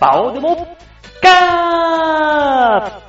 [0.00, 0.76] バオでも、
[1.22, 3.00] ガ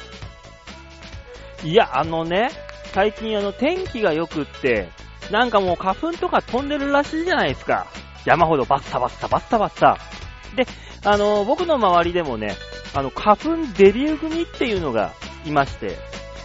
[1.64, 2.50] ーいや、あのね、
[2.94, 4.90] 最近あの天気が良くって、
[5.32, 7.88] なんかもう花粉とか飛んでるらしいじゃないですか。
[8.26, 9.98] 山ほどバッサバッサバッサバッサ。
[10.56, 10.66] で、
[11.04, 12.56] あの、僕の周りでもね、
[12.94, 15.14] あの、花粉デビュー組っていうのが
[15.46, 15.98] いまして、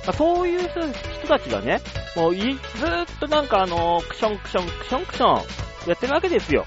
[0.06, 1.80] まあ、そういう人たちがね、
[2.16, 6.66] もう、ずーっとなんかあの、クションクションクションクションやってるわけですよ。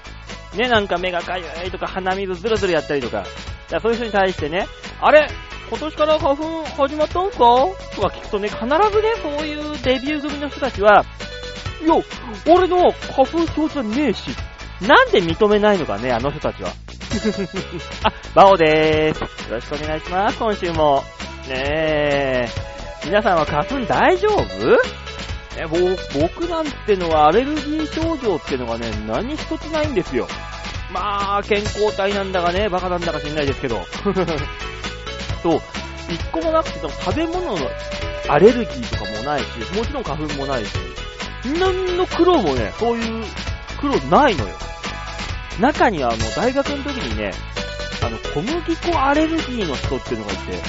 [0.56, 3.24] ね、なんか目がかゆいとか鼻水ずるずるやったりとか。
[3.70, 4.66] だそういう人に対してね、
[5.00, 5.26] あれ
[5.70, 7.38] 今年から花粉始まったんか？
[7.38, 8.78] とか聞くとね、必ずね、
[9.22, 11.04] そういうデビュー組の人たちは、
[11.82, 11.94] いや、
[12.46, 14.28] 俺の花粉症じゃねえし、
[14.86, 16.70] なんで認めないのかね、あの人たちは。
[18.04, 19.20] あ、バオでーす。
[19.48, 21.02] よろしくお願いします、今週も。
[21.48, 22.48] ねえ。
[23.04, 24.44] 皆さんは花粉大丈夫？
[25.56, 30.26] え、僕なんてのはアレルギー症状ってのがね、何一つないんですよ。
[30.92, 33.84] まあ、健康体なんだかね、バカなんだか知んないですけど。
[35.42, 35.60] と、
[36.08, 37.70] 一個もなくて、食べ物の
[38.28, 40.70] アレルギーとかもないし、もちろん花粉もないし、
[41.58, 43.24] 何の苦労もね、そういう
[43.78, 44.54] 苦労ないのよ。
[45.60, 47.32] 中にはあの、大学の時にね、
[48.02, 50.62] あの、小麦粉アレルギーの人っていうのがいて、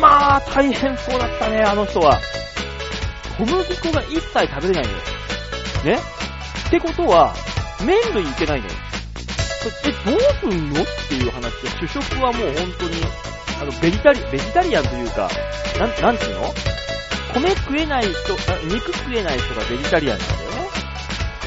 [0.00, 2.18] まあ、大変そうだったね、あの人は。
[3.38, 4.98] 小麦粉が一切食べれないのよ。
[5.84, 5.98] ね？
[6.66, 7.34] ってことは、
[7.84, 8.72] 麺類いけないのよ。
[9.84, 13.02] え、どうすんのっていう話で、主食はもう本当に、
[13.60, 15.30] あの、ベジタリ、ベジタリアンというか、
[15.78, 16.52] なん、なんていうの？
[17.34, 18.34] 米食えない人、
[18.66, 20.56] 肉食えない人がベジタリアンなんだよね。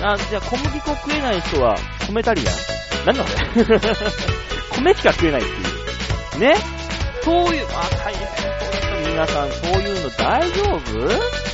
[0.04, 1.76] あ、じゃあ小麦粉食えない人は
[2.08, 3.06] 米タリアン？
[3.06, 3.66] なんだこれ？
[4.78, 5.54] 米しか食えないってい
[6.38, 6.40] う。
[6.40, 6.56] ね？
[7.24, 9.10] そういう、あ、大変そうだった。
[9.10, 11.51] 皆さん、そういうの大丈夫？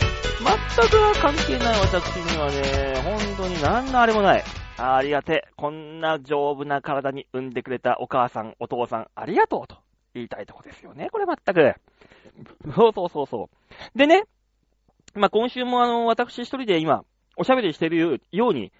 [0.48, 4.44] 全く関係ない私にはね、本当に何のあれもない。
[4.78, 5.50] ありがて。
[5.58, 9.78] こんな丈夫な体に産んでくれたお母さん、お父さん、ありがとうと
[10.14, 11.76] 言いたいとこですよね、これ全く。
[12.76, 13.50] そうそうそうそ
[13.96, 13.98] う。
[13.98, 14.24] でね、
[15.16, 17.04] まあ、今週もあの、私一人で今、
[17.36, 18.72] おしゃべりしてるように、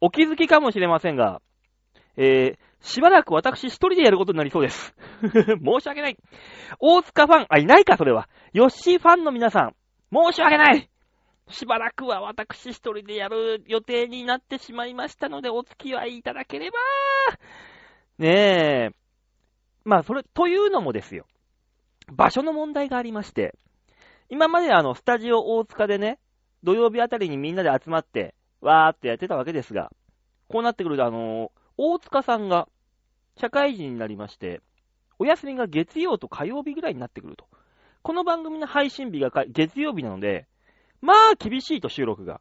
[0.00, 1.40] お気づきかもしれませんが、
[2.16, 4.94] えー、しばらく私一人でやることになりそうです。
[5.22, 6.16] 申し訳ない。
[6.80, 8.28] 大塚ファン、あ、いないか、それは。
[8.52, 9.74] ヨッシーファンの皆さん、
[10.12, 10.91] 申し訳ない
[11.52, 16.78] しばらくは私一人でやる予定になってしまいましたので、お付き合いいただければ。
[18.18, 18.90] ねえ。
[19.84, 21.26] まあ、それ、というのもですよ。
[22.12, 23.54] 場所の問題がありまして、
[24.28, 26.18] 今まであの、スタジオ大塚でね、
[26.62, 29.90] 土曜日あたりにみんなで集まって、わーってやってたわけですが、
[30.48, 32.68] こうなってくると、あのー、大塚さんが、
[33.36, 34.60] 社会人になりまして、
[35.18, 37.46] お休みが月曜と火曜日ぐらいになってくると。
[38.02, 40.46] この番組の配信日が月曜日なので、
[41.02, 42.40] まあ、厳しいと、収録が。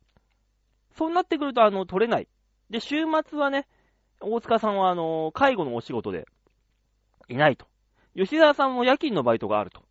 [0.96, 2.28] そうなってくると、あの、取れない。
[2.70, 3.68] で、週末はね、
[4.22, 6.26] 大塚さんは、あの、介護のお仕事で、
[7.28, 7.66] いないと。
[8.16, 9.82] 吉沢さんも夜勤のバイトがあると。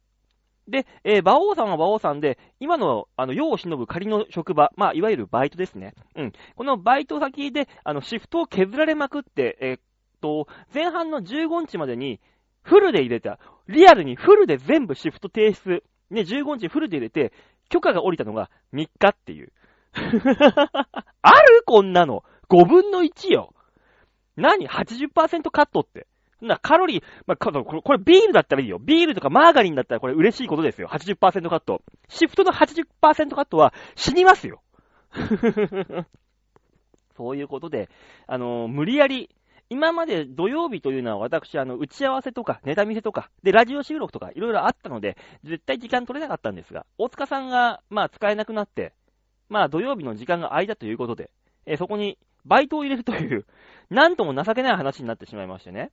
[0.68, 5.94] で、えー、馬王さんは馬王さんで、今の、あの、世を忍ぶ仮の職場、まあ、いわゆるバイトですね。
[6.14, 6.32] うん。
[6.54, 9.80] このバイト先で、あの、シフトを削られまくって、えー、っ
[10.20, 12.20] と、前半の15日までに、
[12.62, 17.32] フルで入れた、リアルにフルで全部シフト提出、ね、15日フルで入れて、
[17.70, 19.52] 許可が下りたのが3日っていう。
[19.94, 22.22] あるこんなの。
[22.50, 23.54] 5分の1よ。
[24.36, 26.06] 何 ?80% カットって。
[26.40, 27.50] な、カロリー、まあ、こ
[27.92, 28.78] れビールだったらいいよ。
[28.78, 30.88] ビールとかマーガリンだったらこれ嬉しいことですよ。
[30.88, 31.82] 80%カット。
[32.08, 34.62] シフトの80%カットは死にますよ。
[37.16, 37.90] そういうことで、
[38.26, 39.28] あのー、無理やり
[39.72, 48.92] 今まで土曜日というのは私、あの、打ち合わせとか、ネタ見せとか、で、ラジオ収録とか、いろいろあったので、絶対時間取れなかったんですが、大塚さんが、まあ、使えなくなって、
[49.48, 51.30] まあ、土曜日の時間が空いたということで、
[51.66, 53.46] えー、そこに、バイトを入れるという、
[53.90, 55.92] なんとも情けない話になってしまいましてね。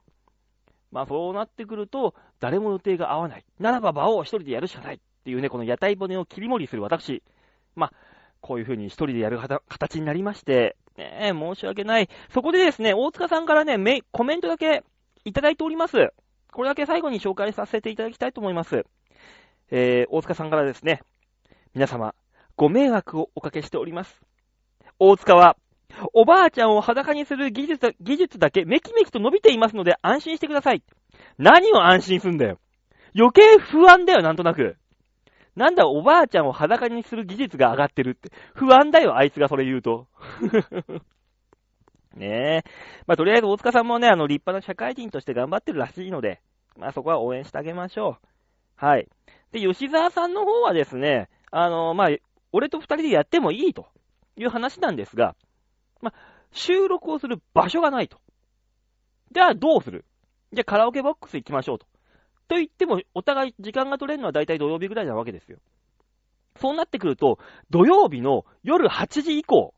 [0.91, 3.45] まあ、そうなってくると、誰も予定が合わない。
[3.59, 4.95] ならば場を一人でやるしかない。
[4.95, 7.21] っていうね、この屋台骨を切り盛りする私。
[7.75, 7.93] まあ、
[8.41, 12.09] こういう風に一人でやる形になりまして、ねえ、申し訳ない。
[12.29, 14.83] そこでですね、大塚さんからね、め、コメントだけ
[15.25, 16.09] いただいております。
[16.51, 18.85] これだけ最後に紹介させていただきたいと思います。
[19.69, 21.01] えー、大塚さんからですね、
[21.75, 22.15] 皆様、
[22.55, 24.21] ご迷惑をおかけしております。
[24.97, 25.57] 大塚は、
[26.13, 30.83] おばあちゃんを裸にする技術技術だけめきめきと伸びていますので安心してください。
[31.37, 32.59] 何を安心すんだよ。
[33.15, 34.77] 余計不安だよ、なんとなく。
[35.57, 38.29] なんだ、おばあちゃんを裸にする技術が上がってるって。
[38.53, 40.07] 不安だよ、あいつがそれ言うと。
[42.15, 42.69] ねえ。
[43.07, 46.41] まあ、とりあえず大塚さんもね、あの、立派な社会人として頑張ってるらしいので、
[46.77, 48.27] まあ、そこは応援してあげましょう。
[48.75, 49.07] はい。
[49.51, 52.09] で、吉沢さんの方はですね、あの、まあ、
[52.51, 53.87] 俺と二人でやってもいいと
[54.35, 55.35] いう話なんですが、
[56.01, 56.19] まあ、
[56.51, 58.19] 収録をする場所がないと。
[59.31, 60.05] じゃあ、どうする？
[60.53, 61.87] じゃあカラオケボックス行きましょうと。
[62.47, 65.57] と言っても、お互い時間が取れるのは大体土曜日ぐらいなわけですよ。
[66.59, 67.39] そうなってくると、
[67.69, 69.73] 土曜日の夜8時以降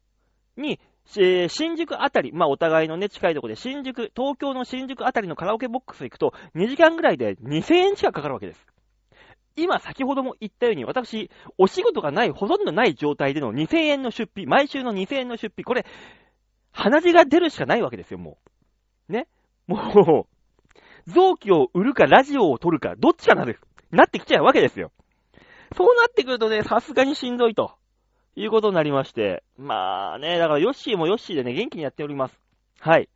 [0.57, 0.79] に、
[1.17, 8.65] えー、新宿あたり、まあお互いのね、近いところで、新宿、東京の新宿あたりのカラオケボックス行くと、2時間ぐらいで2000円近くかかるわけです。
[9.55, 15.85] 今、先ほども言ったように、私、お仕事がない、ほとんどない状態での2000円の出費、毎週の2000円の出費、これ、
[16.71, 18.37] 鼻血が出るしかないわけですよ、も
[19.09, 19.11] う。
[19.11, 19.27] ね？
[19.67, 20.38] もう、
[21.09, 23.59] 臓器を売るかラジオを撮るか、どっちかなる、
[23.91, 24.91] なってきちゃうわけですよ。
[25.75, 27.73] そうなってくるとね、さすがにしんどいと、
[28.35, 29.43] いうことになりまして。
[29.57, 32.39] まあね、だからヨッシーもヨッシーでね、元気にやっております。
[32.79, 33.09] はい。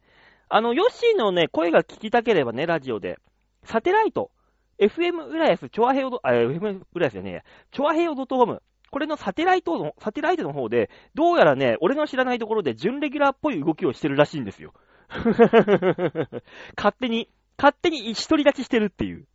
[0.49, 3.17] あの、ヨッシーのね、声が聞きたければね、ラジオで、
[3.63, 4.31] サテライト、
[4.79, 7.41] FM 浦安、チョアヘオあ、FM 浦安じゃねえや、
[7.71, 8.61] チョアヘオ .com、
[8.91, 14.73] これのサテライトの、サテライトの方で、どうやらね、俺の知らないところで準レギュラーっぽい動きをしてるらしいんですよ。
[16.75, 19.25] 勝手に、勝手に一人立ちしてるっていう。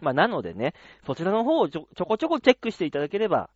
[0.00, 0.74] まあ、なのでね、
[1.06, 3.50] そちらの方をちょちょこちょこチェックしていただければ、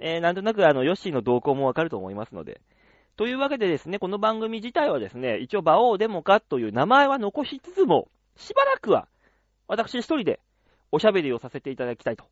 [0.00, 2.60] えー、なんとなくあの、ヨッシーの動向もわかると思いますので。
[3.16, 9.08] というわけでですね、この番組自体はですね、一応、馬王デモカという名前は残しつつも、しばらくは、
[9.66, 10.40] 私一人で
[10.92, 12.24] おしゃべりをさせていただきたいと。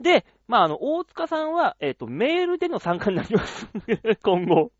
[0.00, 3.68] で、まあ、あの、大塚さんは、えっ、ー、と、メールでの参加になります。
[4.22, 4.72] 今後。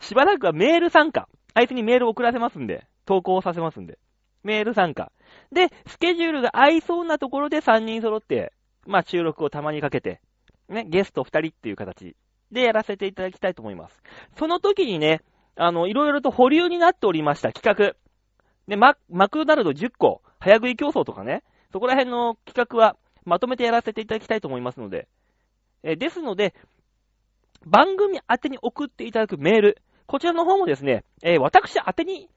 [0.00, 1.28] しばらくはメール参加。
[1.54, 3.98] あいつにメールを送らせますんで、投稿させますんで。
[4.42, 5.12] メール参加。
[5.52, 8.52] で、スケジュールが合いそうなところで3人揃って、
[8.86, 10.20] まあ収録をたまにかけて、
[10.68, 12.16] ね、ゲスト2人っていう形
[12.52, 14.02] でやらせていただきたいと思います。
[14.36, 15.22] その時にね、
[15.56, 17.96] あの、いろいろと保留になっておりました企画。
[18.66, 21.42] で、マ、マクドナルド10個、早食い競争とかね、
[21.72, 25.08] そこら辺の企画はまとめてやらせていただきたいと思いますので、
[25.82, 26.54] えですので、
[27.64, 32.28] 番組宛てに送っていただくメール、こちらの方もですね、えー、私宛てに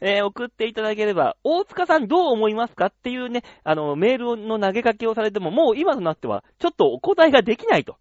[0.00, 7.96] えー、送っていただければ、大塚さんどう思いますかっていうね、あの、メールの投げかけをされても、もう今となっては、ちょっとお答えができないと。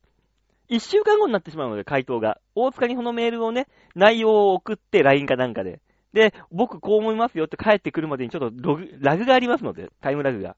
[0.68, 2.40] 一週間後になってしまうので、回答が。
[2.56, 5.80] 大塚にこのメールをね、内容を送って、LINE かなんかで。
[6.14, 10.56] で、僕こう思いますよって帰ってくるまでにちょっとログ、ラグがありますので、タイムラグが。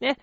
[0.00, 0.18] ね、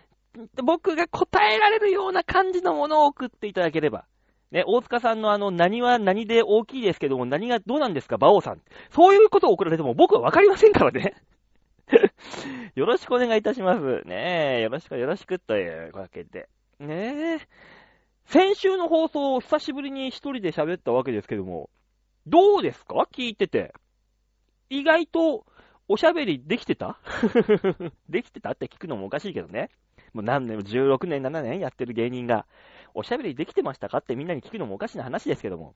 [0.64, 4.06] 僕が答えられるような感じのものを送っていただければ。
[4.52, 8.62] ね、大塚さんのあの、何は何で大きいですけども、何がどうなんですか、馬王さん。
[8.92, 11.16] そういうことを送られても僕はわかりませんからね。
[12.76, 14.02] よろしくお願いいたします。
[14.06, 16.48] ねえ、よろしくよろしくというわけで。
[16.80, 17.48] ねえ。
[18.26, 21.70] 先週の放送を久しぶりに一人で喋ったわけですけども、
[22.26, 23.08] どうですか？
[23.12, 23.74] 聞いてて。
[24.70, 25.46] 意外と、
[25.88, 27.00] おしゃべりできてた？
[28.10, 28.52] できてた？
[28.52, 29.70] って聞くのもおかしいけどね。
[30.14, 32.46] もう何年も16年、7年やってる芸人が、
[32.94, 35.76] おしゃべりできてましたかってみんなに聞くのもおかしな話ですけども。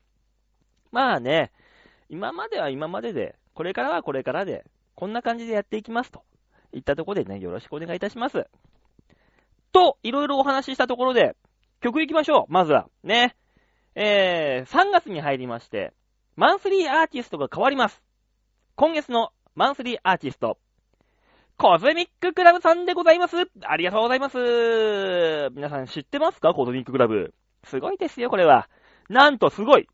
[0.90, 1.52] まあね、
[2.08, 4.64] 今までは今までで、これからはこれからで、
[4.94, 6.22] こんな感じでやっていきますと。
[6.72, 8.46] いったところでね、よろしくお願いいたします。
[9.72, 11.36] と、いろいろお話ししたところで、
[11.80, 12.52] 曲行きましょう。
[12.52, 12.88] まずは。
[13.02, 13.36] ね。
[13.94, 15.92] えー、3月に入りまして、
[16.34, 18.02] マンスリーアーティストが変わります。
[18.74, 20.58] 今月のマンスリーアーティスト、
[21.62, 23.36] コズミッククラブさんでございます。
[23.62, 24.36] ありがとうございます。
[25.54, 26.54] 皆さん知ってますか？
[26.54, 27.34] コズミッククラブ。
[27.62, 28.68] すごいですよ、これは。
[29.08, 29.86] なんとすごい。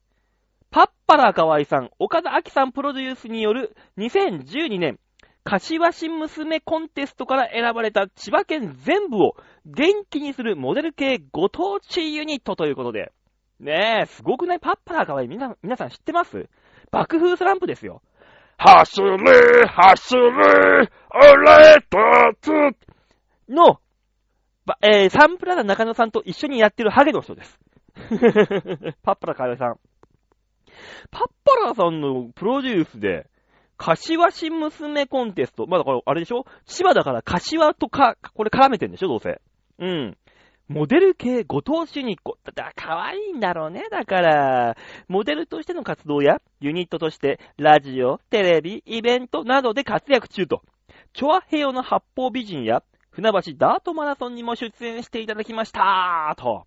[0.70, 4.98] パッパラー河合さん、岡田明さんプロデュースによる2012年、
[5.44, 9.34] 柏市娘コンテストから選ばれた千葉県全部を
[9.66, 13.12] 元気にするモデル系ご当地ユニットということで。
[13.60, 14.58] ねえ、すごくない？
[14.58, 16.48] パッパラー河合みな、皆さん知ってます？
[16.90, 18.00] 爆風スランプですよ。
[18.58, 22.50] 走れ、走れ、俺たち
[23.48, 23.78] の、
[24.82, 27.60] えー、サンプラザ中野さんと一緒にやってるハゲの人です。
[29.04, 29.76] パッパラカヨさん。
[31.10, 33.26] パッパラさんのプロデュースで、
[33.76, 35.66] 柏市娘コンテスト。
[35.68, 36.44] まだから、あれでしょ？
[36.66, 39.08] 千葉だから柏とか、これ絡めてんでしょ？
[39.08, 39.40] どうせ。
[39.78, 40.18] うん。
[40.68, 42.36] モデル系ご当主ニッコ。
[42.54, 43.88] だ、可愛いんだろうね。
[43.90, 44.76] だから、
[45.08, 50.62] モデルとしての活動や、ユニットとして、ラジオ、テレビ、イベントなどで活躍中と。
[51.14, 56.66] チョアヘヨの八方美人や、船橋ダートマラソンにも出演していただきましたと。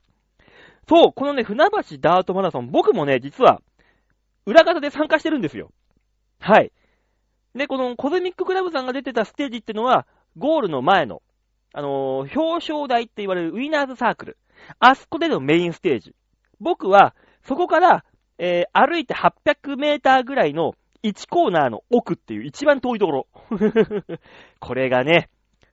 [0.89, 3.62] そう、このね、船橋ダートマラソン、僕もね、実は、
[4.48, 5.72] 裏方で参加してるんですよ。
[6.39, 6.72] はい。
[7.53, 11.22] で、このコズミッククラブさんが出てたステージってのは、ゴールの前の、
[11.74, 14.38] あのー、表彰台って言われるウィナーズサークル。
[14.80, 16.16] あそこでのメインステージ。
[16.60, 18.06] 僕は、そこから、
[18.38, 20.74] えー、歩いて800メーターぐらいの
[21.04, 23.28] 1コーナーの奥っていう一番遠いところ。
[24.60, 25.30] これがね、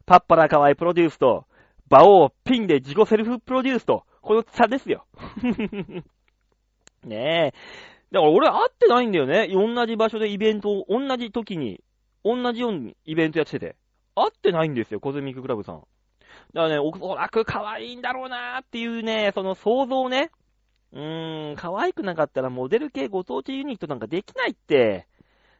[0.07, 1.47] パッパラカワイプロデュースと、
[1.89, 5.07] バオーピンで自己セルフプロデュースと、この差ですよ。
[7.05, 7.59] ねえ。
[8.11, 9.49] だから俺会ってないんだよね。
[9.49, 11.83] 同じ場所でイベントを同じ時に、
[12.25, 13.77] 同じようにイベントやってて、
[14.23, 15.81] 会ってないんですよ、コズミッククラブさん。
[16.55, 20.31] だからね、おそらく可愛いんだろうなーっていうね、その想像ね。
[20.93, 25.07] うーん、可愛くなかったらモデル系ご当地ユニットなんかできないって。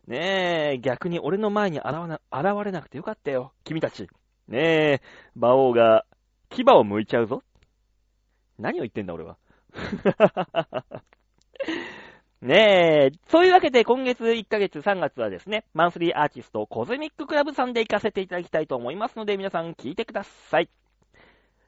[0.07, 4.09] ねえ、逆に俺の前に現な現れなくてよかったよ、君たち。
[4.49, 5.03] ねえ、
[5.37, 6.07] 馬王が
[6.49, 7.43] 牙を剥いちゃうぞ。
[8.59, 9.37] 何を言ってんだ俺は。
[12.41, 20.69] ねえ、そういうわけで今月1ヶ月3月はですね、マンスリーアーティストコズミッククラブさんで行かせていただきたいと思いますので、皆さん聞いてください。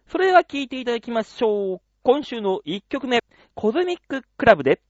[0.07, 1.81] それでは聞いていただきましょう。
[2.05, 3.19] 今週の1曲目、
[3.55, 4.81] コズミッククラブで、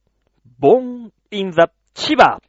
[0.59, 2.41] ボーン・イン・ザ・千葉。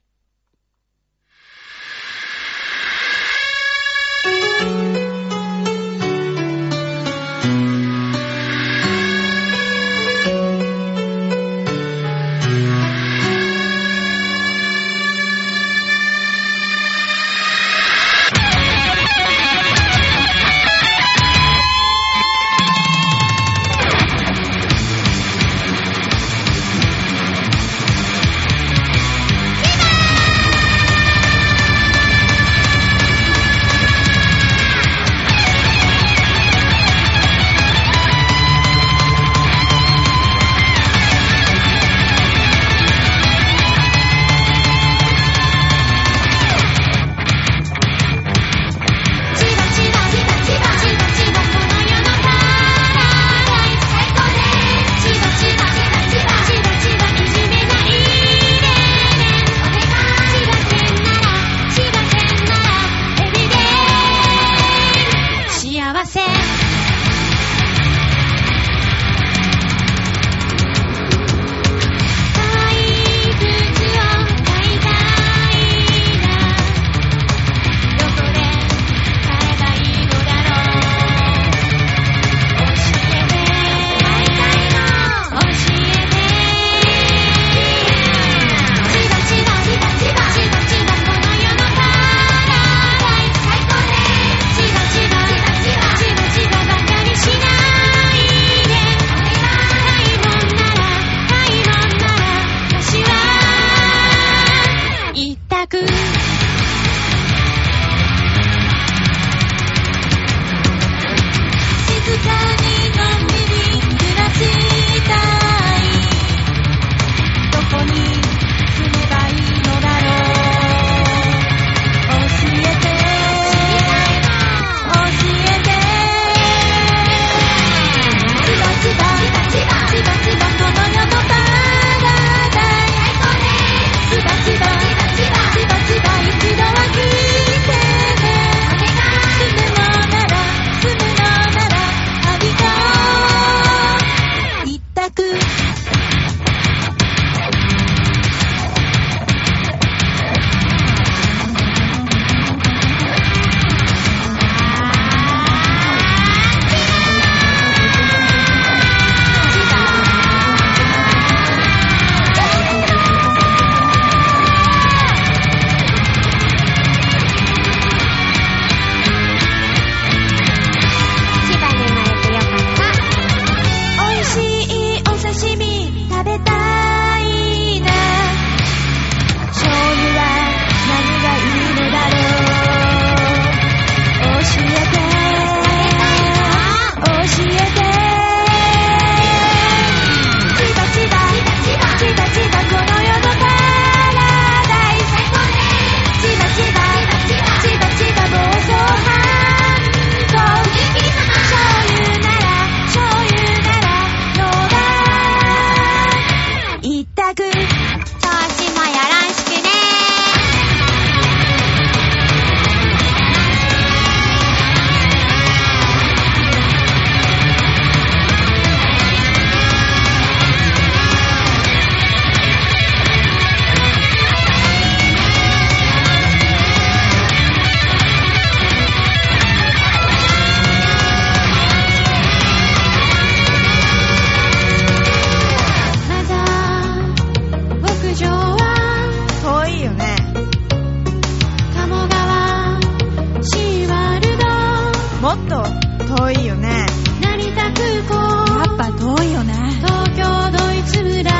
[246.17, 246.85] 遠いよね。
[247.21, 248.15] 成田空港
[248.59, 249.53] やっぱ遠いよね。
[249.79, 251.33] 東京ドイツ村知らに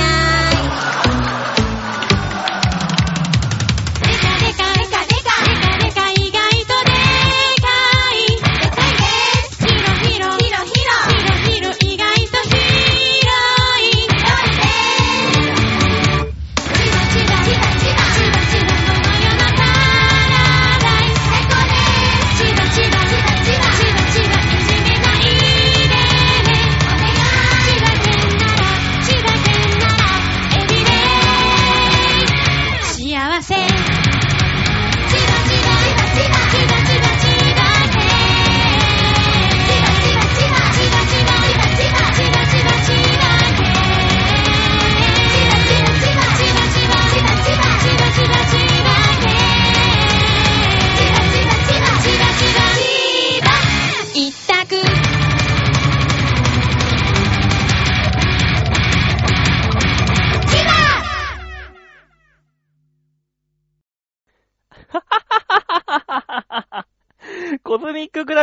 [0.00, 0.31] ゃー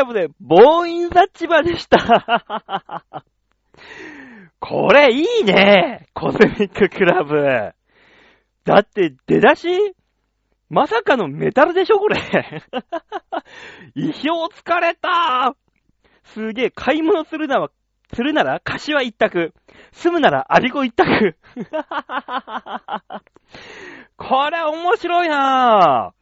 [0.10, 3.24] ブで、ボーインザ千葉でした。
[4.60, 7.74] これいいねコズミッククラブ。
[8.66, 9.96] だって、出だし
[10.70, 12.18] まさかのメタルでしょこれ。
[13.96, 15.56] 意表疲れた
[16.24, 17.70] すげえ、買い物するなら、
[18.14, 19.54] するなら、柏一択。
[19.92, 21.38] 住むなら、アビコ一択。
[24.18, 26.14] これ面白いな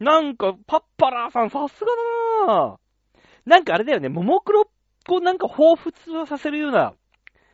[0.00, 0.04] ぁ。
[0.04, 1.90] なんか、パッパラーさんさすが
[2.46, 2.82] だなぁ。
[3.44, 4.66] なんかあれだよね、ももクロ
[5.08, 6.94] をなんか彷彿とさせるような、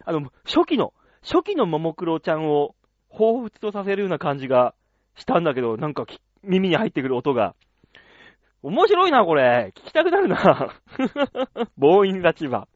[0.05, 0.93] あの、初期の、
[1.23, 2.75] 初期のももクロちゃんを
[3.11, 4.75] 彷彿とさせるような感じが
[5.17, 6.05] したんだけど、なんか
[6.43, 7.55] 耳に入ってくる音が。
[8.63, 9.73] 面白いな、これ。
[9.77, 10.75] 聞きたくなるな。
[11.77, 12.67] ボーインザ千葉。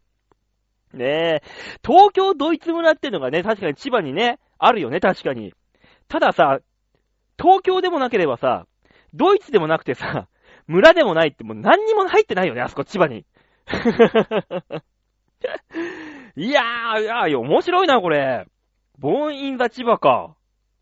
[0.95, 1.43] ねえ。
[1.85, 5.53] 東京ドイツ村ってのがね、確かに千葉にね、あるよね、確かに。
[6.09, 6.61] たださ、
[7.39, 8.67] 東京でもなければさ、
[9.15, 10.29] ドイツでもなくてさ、
[10.73, 13.27] 村でもないってもう何にも入ってないよね、あそこ千葉に。
[16.37, 18.47] いやー、いやー、面白いな、これ。
[18.99, 20.35] ボーンインザ千葉か。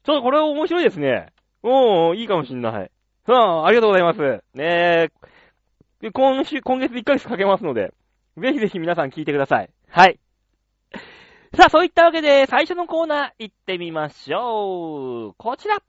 [0.04, 1.32] ちょっとこれ面白いですね。
[1.62, 2.90] おー、いいかもしんない。
[3.26, 4.20] さあ、ありがとうございます。
[4.54, 5.10] ね
[6.02, 6.10] え。
[6.12, 7.92] 今週、今月1ヶ月かけますので、
[8.38, 9.70] ぜひぜひ皆さん聞いてください。
[9.88, 10.20] はい。
[11.54, 15.34] さあ、そういったわけで、最初のコーナー行ってみましょう。
[15.36, 15.82] こちら。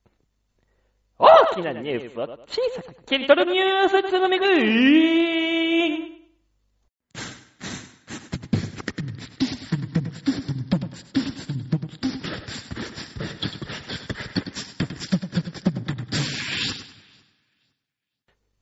[1.21, 6.21] 大きなニュースを小さく切り取るニュースつまみ食い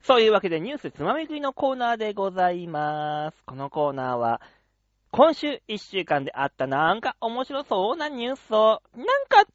[0.02, 3.44] そういうわけでニュースつまみ食いのコーナーでございます。
[3.46, 4.40] このコーナーは、
[5.12, 9.46] 今週1週間であったなんか面白そうなニュースを、なんか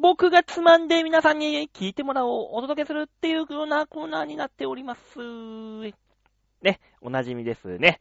[0.00, 5.18] 僕がつまんで皆さんに聞いてもらおう、お届けするっていうようなコーナーになっております。
[6.62, 8.00] ね、おなじみですね。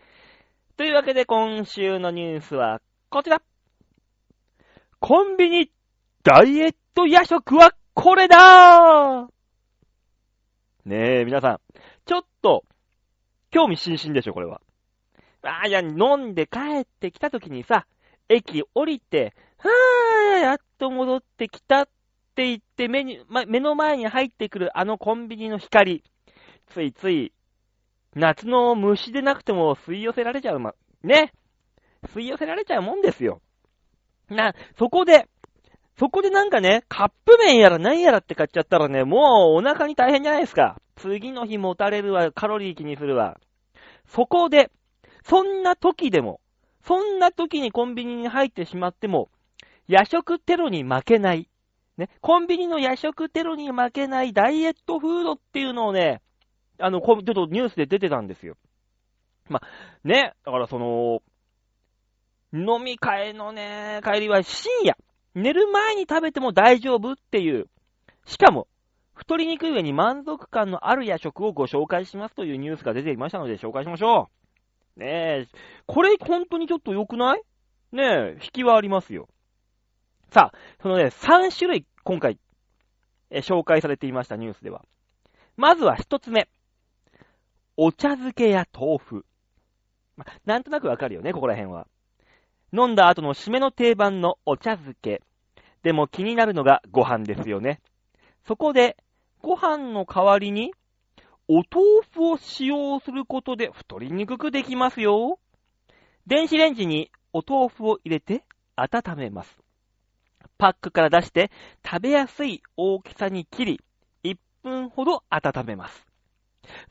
[0.77, 3.41] というわけで今週のニュースはこちら。
[4.99, 5.71] コンビニ
[6.23, 9.27] ダイエット夜食はこれだ
[10.85, 11.59] ねえ、皆さん、
[12.05, 12.63] ちょっと、
[13.51, 14.61] 興味津々でしょ、これは。
[15.43, 17.87] ああ、いや、飲んで帰ってきた時にさ、
[18.27, 21.85] 駅降りて、はぁ、やっと戻ってきたっ
[22.35, 26.03] て言って目に、ま、目の前に入ってくるあのコンビニの光。
[26.67, 27.31] ついつい、
[28.15, 31.33] 夏の虫でなくても吸い寄せられちゃうま、ね。
[32.13, 33.41] 吸い寄せられちゃうもんですよ。
[34.29, 35.27] な、そこで、
[35.97, 40.77] そこでなんかね、カップ麺やら何やらって買っちゃったらね、もうお腹に大変じゃないですか。
[40.95, 43.37] 次の日もたれるわ、カロリー気にするわ。
[44.07, 44.71] そこで、
[45.23, 46.41] そんな時でも、
[46.81, 49.29] そんな時にコンビニに入ってしまっても、
[49.87, 51.49] 夜食テロに負けない。
[51.97, 56.21] ね、コンビニの夜食テロに負けないダイエットフードっていうのをね、
[56.77, 58.57] あの、ちょっとニュースで出てたんですよ。
[59.47, 59.61] ま、
[60.03, 61.21] ね、だからその、
[62.53, 64.97] 飲み会のね、帰りは深夜、
[65.35, 67.67] 寝る前に食べても大丈夫っていう、
[68.25, 68.67] しかも、
[69.13, 74.29] 太りにくい上に満足感のある夜食をご紹介しますというニュースが出ていましたので紹介しましょ
[74.97, 74.99] う。
[74.99, 75.47] ねえ、
[75.85, 77.41] これ本当にちょっと良くない？
[77.93, 79.29] ねえ、引きはありますよ。
[80.35, 82.37] さあ、そのね、3種類今回、
[83.29, 84.83] え紹介されていましたニュースでは。
[85.55, 86.49] まずは1つ目。
[87.77, 89.25] お茶漬けや豆腐。
[90.17, 91.87] ま、なんとなくわかるよね、ここら辺は。
[92.73, 95.21] 飲んだ後の締めの定番のお茶漬け。
[95.83, 97.79] でも気になるのがご飯ですよね。
[98.45, 98.97] そこで、
[99.41, 100.73] ご飯の代わりに、
[101.47, 105.39] お豆腐を使用することで太りにくくできますよ。
[106.27, 108.43] 電子レンジにお豆腐を入れて
[108.75, 109.64] 温めます。
[110.57, 111.51] パックから出して
[111.83, 113.81] 食べやすい大きさに切り、
[114.23, 116.05] 1分ほど温めます。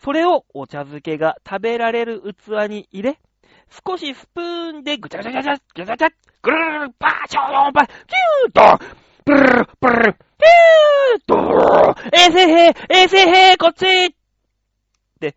[0.03, 3.18] それをお茶漬けが食べられる器に入れ、
[3.87, 6.09] 少しスプーンでぐちゃぐちゃぐちゃぐちゃぐちゃぐちゃ
[6.42, 8.85] ぐるるるパーチョーパーキューと
[9.24, 11.35] ブルルブルルキューと
[12.12, 14.11] 衛生兵衛生兵こっちっ
[15.20, 15.35] て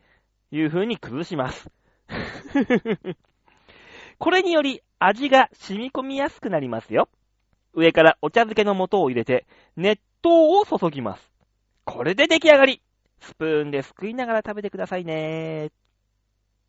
[0.52, 1.70] いう風に崩します。
[4.20, 7.08] これにより味が染み込みやすくなりますよ。
[7.78, 11.32] 上からお茶漬けの素を入れて熱湯を注ぎます。
[11.86, 12.82] これで出来上がり。
[13.20, 15.68] スプーンですくいながら食べてくださいね。
[15.68, 15.70] っ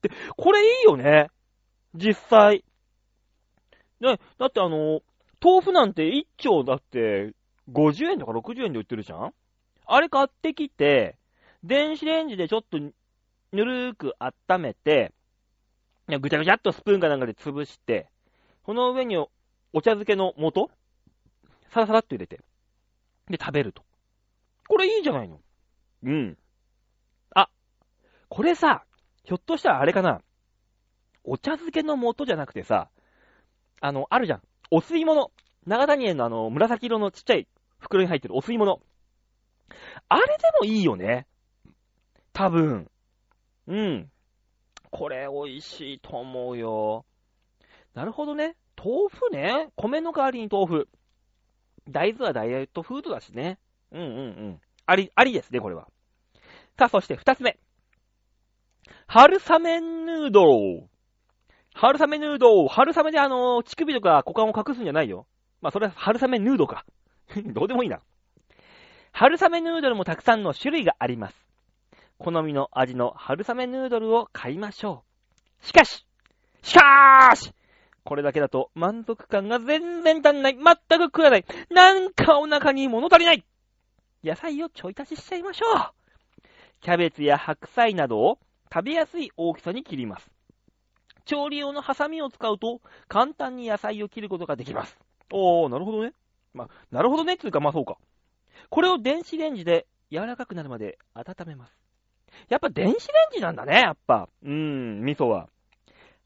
[0.01, 1.29] て、これいいよね。
[1.95, 2.65] 実際。
[4.01, 5.03] ね、だってあの、
[5.43, 7.35] 豆腐なんて1丁だって
[7.71, 9.35] 50円とか60円で売ってるじゃん？
[9.87, 11.17] あれ買ってきて、
[11.63, 12.93] 電子レンジでちょっとぬ
[13.53, 15.13] るーく温めて、
[16.09, 18.09] ぐちゃぐちゃっとスプーンかなんかで潰して、
[18.63, 19.29] この上にお
[19.75, 20.71] 茶漬けの素
[21.73, 22.41] サラサラっと入れて、
[23.29, 23.83] で食べると。
[24.69, 25.41] これいいじゃないの？
[26.05, 26.39] うん。
[27.35, 27.49] あ、
[28.29, 28.85] これさ、
[29.25, 30.21] ひょっとしたらあれかな。
[31.25, 32.89] お茶漬けの素じゃなくてさ、
[33.81, 34.43] あの、あるじゃん。
[34.71, 35.31] お吸い物。
[35.67, 37.47] 長谷園のあの、紫色のちっちゃい
[37.79, 38.81] 袋に入ってるお吸い物。
[40.09, 41.27] あれでもいいよね。
[42.33, 42.91] 多分。
[43.67, 44.11] うん。
[44.91, 47.05] これ美味しいと思うよ。
[47.93, 48.57] なるほどね。
[48.77, 49.69] 豆腐ね。
[49.77, 50.89] 米の代わりに豆腐。
[51.89, 53.59] 大豆はダイエットフードだしね。
[53.93, 54.11] うんうんう
[54.51, 54.61] ん。
[54.87, 55.89] あり、ありですね、これは。
[56.79, 57.59] さあ、そして二つ目。
[59.07, 60.89] 春雨ヌードル。
[61.75, 62.69] 春雨ヌードル。
[62.69, 65.27] 春雨であの、乳首とか股間を隠すんじゃないよ。
[65.61, 66.85] まあ、それは春雨ヌードか。
[67.53, 68.01] どうでもいいな。
[69.13, 71.49] 春雨ヌードルもたくさんの種類があります。
[72.19, 75.05] 好みの味の春雨ヌードルを買いましょ
[75.63, 75.67] う。
[75.67, 76.07] しかし、
[76.63, 77.53] しかーし
[78.09, 80.55] これだけだと満足感が全然足んない。
[80.55, 81.45] 全く食わない。
[81.69, 83.45] なんかお腹に物足りない。
[84.25, 85.93] 野菜をちょい足ししちゃいましょう。
[86.81, 88.39] キャベツや白菜などを
[88.73, 90.31] 食べやすい大きさに切ります。
[91.27, 94.97] 調理用のハサミを使うと簡単に野菜を切ることができます。
[95.31, 96.15] おー、なるほどね。
[96.55, 97.99] ま、なるほどねっていうか、まあそうか。
[98.71, 101.77] これを電子レンジで柔らかくなるまで温めます。
[102.49, 102.99] やっぱ電子レン
[103.35, 104.31] ジなんだね、やっぱ。
[104.43, 105.51] うーん、味噌は。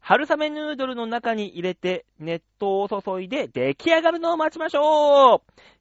[0.05, 5.41] 春雨ヌードルの中に入れて熱湯を注いで出来上がるのを待ちましょう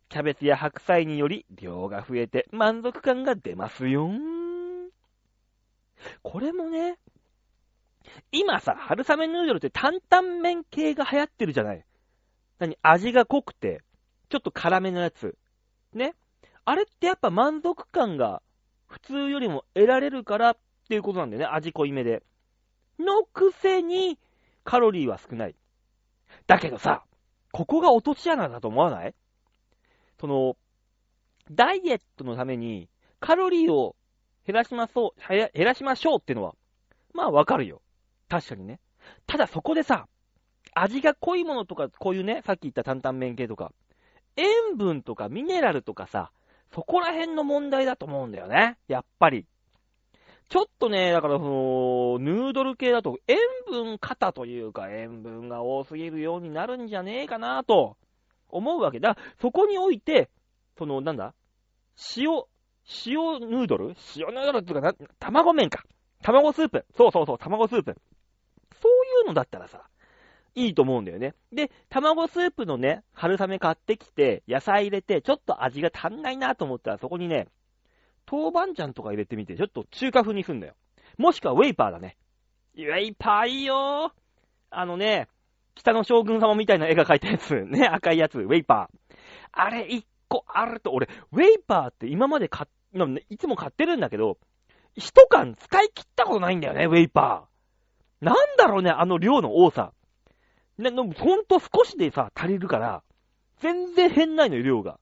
[0.09, 4.11] キャベツや白菜により量が増えて満足感が出ますよ
[6.21, 6.97] これもね、
[8.31, 11.85] 今さ、春雨ヌードルって担々麺系が流行ってるじゃない
[12.59, 13.81] 何味が濃くて、
[14.29, 15.35] ちょっと辛めのやつ。
[15.93, 16.13] ね
[16.63, 18.41] あれってやっぱ満足感が
[18.87, 20.57] 普通よりも得られるからっ
[20.87, 21.45] ていうことなんだよね。
[21.47, 22.23] 味濃いめで。
[23.05, 24.17] のくせに、
[24.63, 25.55] カロリーは少ない。
[26.47, 27.03] だけどさ、
[27.51, 29.13] ここが落とし穴だと思わない？
[30.19, 30.55] その、
[31.51, 32.87] ダイエットのために、
[33.19, 33.95] カロリーを
[34.45, 36.55] 減らしまそう、減らしましょうってのは、
[37.13, 37.81] まあわかるよ。
[38.29, 38.79] 確かにね。
[39.27, 40.07] ただそこでさ、
[40.73, 43.73] 味が濃いものとか、こういうね、さっき言った担々麺系とか、
[44.37, 46.31] 塩分とかミネラルとかさ、
[46.73, 48.77] そこら辺の問題だと思うんだよね。
[48.87, 49.45] やっぱり。
[50.51, 53.37] ちょっとね、だからその、ヌードル系だと塩
[53.69, 57.95] 分過というか、塩分が多すぎるようになるんじゃねえかなと
[58.49, 59.15] 思うわけだ。
[59.39, 60.29] そこにおいて、
[60.77, 61.33] その、なんだ？
[62.17, 62.43] 塩、
[63.05, 63.95] 塩ヌードル？
[64.17, 65.83] 塩ヌードルっていうかな、卵麺か。
[66.21, 66.85] 卵スープ。
[66.97, 67.95] そうそうそう、卵スープ。
[68.81, 69.83] そういうのだったらさ、
[70.53, 71.33] いいと思うんだよね。
[71.53, 77.47] で、卵スープのね、春雨買ってきて、野菜入れて、ちょっと味が足んないなと思ったら、そこにね、
[78.29, 80.73] 豆板醤とか入れてみて、ちょっと中華風にすんだよ。
[81.17, 82.17] もしくはウェイパーだね。
[82.75, 84.13] ウェイパーいいよ
[84.69, 85.27] あのね、
[85.75, 89.15] 北の将軍様みたいな絵が描いたやつ、ね、赤いやつ、ウェイパー。
[89.51, 94.37] あれ一個あると、俺、ウェイパーって今まで買っ、いつも買ってるんだけど、
[94.95, 98.25] 一缶使い切ったことないんだよね、ウェイパー。
[98.25, 99.93] なんだろうね、あの量の多さ。
[100.77, 103.03] ね、ほんと少しでさ、足りるから、
[103.59, 104.99] 全然変ないのよ、量が。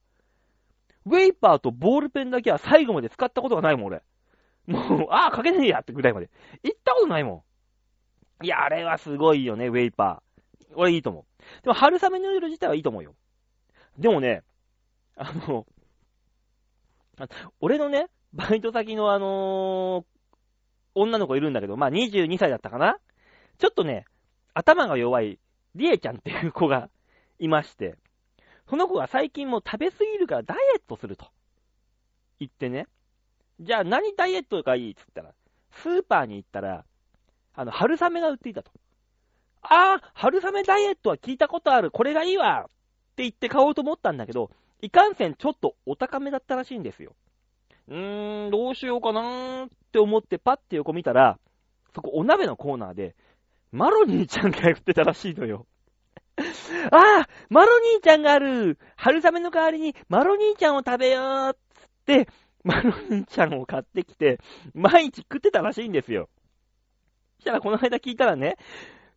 [1.06, 4.04] ウェイパーとボールペンだけは最後まで使ったことがないもん、俺。
[4.68, 6.30] もう、ああ、書けねえやってぐらいまで。
[6.64, 7.44] 行ったことないも
[8.42, 8.46] ん。
[8.46, 10.74] いや、あれはすごいよね、ウェイパー。
[10.76, 11.64] 俺いいと思う。
[11.64, 13.16] でも、春雨ヌードル自体はいいと思うよ。
[13.98, 14.44] でもね、
[15.16, 15.66] あの、
[17.60, 20.20] 俺のね、バイト先のあのー
[20.96, 22.98] 女の子いるんだけど、まあ22歳だったかな
[23.58, 24.06] ちょっとね、
[24.54, 25.40] 頭が弱い、
[25.76, 26.90] りえちゃんっていう子が
[27.40, 27.96] いまして、
[28.70, 31.26] その子が最近もう食べ過ぎるからダイエットすると。
[32.40, 32.88] 言ってね。
[33.60, 35.34] じゃあ何ダイエットがいいっつったら、
[35.72, 36.86] スーパーに行ったら、
[37.56, 38.72] あの、春雨が売っていたと。
[39.62, 41.92] ああ、春雨ダイエットは聞いたことある。
[41.92, 42.70] これがいいわっ
[43.16, 44.52] て言って買おうと思ったんだけど、
[44.82, 47.16] いかんせんちょっとお高めだったらしいんですよ。
[47.90, 51.38] うーん、どうしようかなーって思ってパッて横見たら、
[51.96, 53.16] そこお鍋のコーナーで、
[53.72, 55.66] マロニーちゃんが売ってたらしいのよ。
[56.92, 62.28] ああマロニーちゃんがある春雨の代わりにマロニーちゃんを食べようっつって、
[62.64, 64.40] マロニーちゃんを買ってきて、
[64.74, 66.30] 毎日食ってたらしいんですよ。
[67.38, 68.58] そしたらこの間聞いたらね、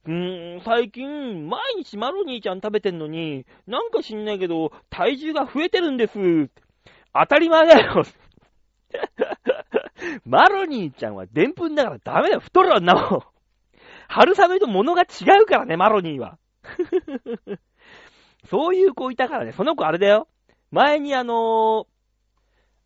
[0.06, 6.50] うーん、最近、毎日マロニーちゃん食べてんのに、なんか知んないけど、体重が増えてるんです。
[7.14, 8.04] 当たり前だよ。
[10.24, 12.40] マロニーちゃんはでんぷんだからダメだよ。
[12.40, 13.22] 太るわんなもん。
[14.08, 16.38] 春雨と物が違うからね、マロニーは。
[18.48, 20.28] そういう子いたからね、その子あれだよ。
[20.70, 21.86] 前にあのー、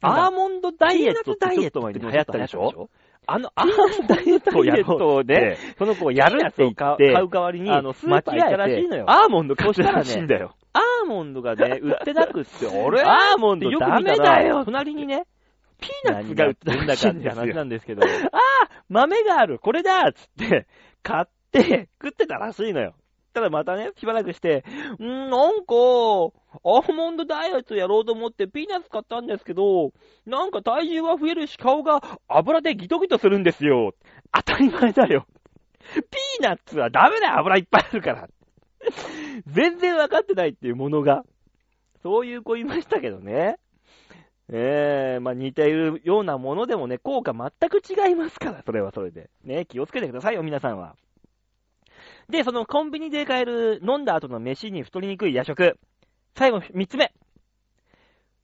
[0.02, 2.90] アーモンドダイエットってちょっと前に流行ったでしょ？
[3.28, 9.04] あの、アーモンドダイエットをやろうで、 その子をやるやつを買う買う代わりに、あのスーパー行ったらしいのよ。
[9.08, 10.54] アーモンド買ったらしいんだよ。
[10.72, 15.26] アーモンドがね、売ってなくって、俺アーモンドよくダメらだよ隣にね、
[15.80, 19.58] ピーナッツが売ってるんだかって話なんですけど、ああ豆がある。
[19.58, 20.66] これだっつって、
[21.02, 22.94] 買って食ってたらしいのよ。
[23.36, 24.64] ただまたね、しばらくして、
[24.98, 25.74] んーなんか、
[26.64, 29.92] アーモンドダイエットやろうと思ってピーナッツ買ったんですけど、
[30.24, 33.92] なんか体重は増えるし顔が油でギトギトするんですよ。
[34.32, 35.26] 当たり前だよ。
[35.92, 38.26] ピーナッツはダメだよ、油いっぱいあるから。
[39.48, 41.22] 全然わかってないっていうものが。
[42.02, 43.58] そういう子いましたけどね。
[44.50, 49.28] ええまあ似ているようなものでもね、効果全く違いますから、それはそれで。
[49.44, 50.96] ね、気をつけてくださいよ、皆さんは。
[52.28, 55.78] で、そのコンビニで買える飲んだ後の飯に太りにくい夜食。
[56.34, 57.12] 最後、三つ目。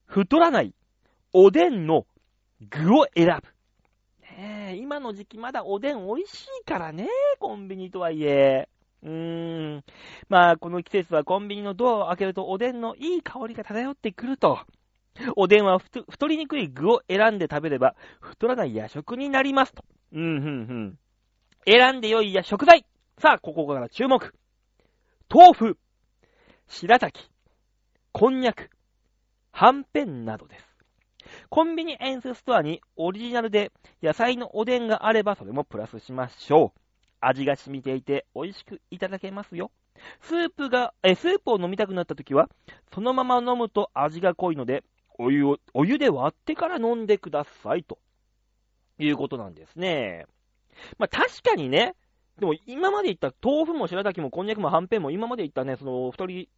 [0.06, 0.74] 太らない
[1.32, 2.06] おでんの
[2.70, 3.48] 具を選ぶ。
[4.20, 8.68] ねえ今の時期まだおでん美味しいからね、コンビニとはいえ。
[9.02, 9.84] うーん。
[10.28, 14.60] まあ、この季節はコンビニのドアを開けるとおでんのいい香りが漂ってくると。
[15.36, 19.84] おでんは太りにくい具を選んで食べれば太らない夜食になりますと。
[20.12, 20.98] うん、うん、うん。
[21.66, 22.86] 選んで良いや食材。
[23.22, 24.34] さあ、ここから注目。
[25.32, 25.78] 豆腐、
[26.66, 27.30] 白滝、
[28.10, 28.68] こんにゃく、
[29.52, 30.66] はんぺんなどです。
[31.48, 33.70] コンビニエンスストアにオリジナルで
[34.02, 36.80] 野菜のおでんがあればそれもプラスしましょう。
[37.20, 39.70] 味が染みていて美味しくいただけますよ。
[40.20, 42.48] スープが、え、スープを飲みたくなった時は、
[42.92, 44.82] そのまま飲むと味が濃いので、
[45.16, 48.00] お湯を、お湯で割ってから飲んでくださいと。
[48.98, 50.26] いうことなんですね。
[50.98, 51.94] まあ確かにね、
[52.38, 56.48] でも今まで言った豆腐も白滝もこんにゃくもはんぺんも今まで言ったね、その太り、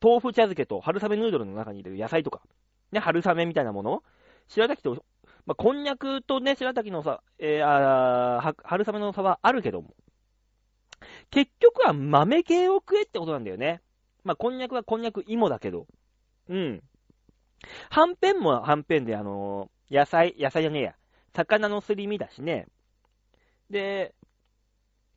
[0.00, 2.42] 豆腐茶漬けと春雨ヌードルの中に入れる野菜とか、
[2.90, 4.02] ね、春雨みたいなもの
[4.48, 5.04] 白滝と、
[5.46, 9.94] まあ、こんにゃくとね、白滝のさ、えー、あ春雨の差はあるけども、
[11.30, 13.80] 結局は豆系を食えってことなんだよね。
[14.24, 15.86] まあ、こんにゃくはこんにゃく芋だけど、
[16.48, 16.82] うん。
[17.90, 20.94] はんぺんもはんぺんで、あのー野菜、野菜じゃねえや、
[21.34, 22.66] 魚のすり身だしね。
[23.68, 24.14] で、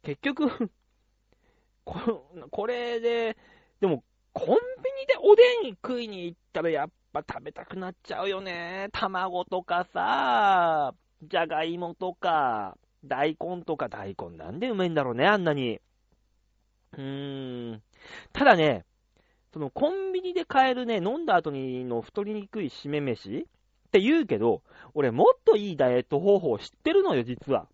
[0.05, 0.47] 結局、
[1.83, 3.35] ここれで、
[3.79, 4.53] でも、コンビ
[5.01, 8.89] ニでおでん食いに行ったらやっぱ食べたくなっちゃうよね。
[8.91, 15.79] 卵とかさ、じゃがいもとか、大根とか大根なんでうめえんだろうね、あんなに。
[16.93, 17.83] うーん。
[18.31, 18.85] ただね、
[19.53, 23.47] そのコンビニで買えるね、飲んだ後にの太りにくい締め飯
[23.87, 24.61] って言うけど、
[24.93, 27.67] 俺もっといいダイエット方法知ってるのよ、実は。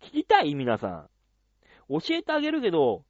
[0.00, 0.54] 聞きたい？
[0.54, 1.15] 皆さん。
[1.88, 3.04] 教えてあげるけど、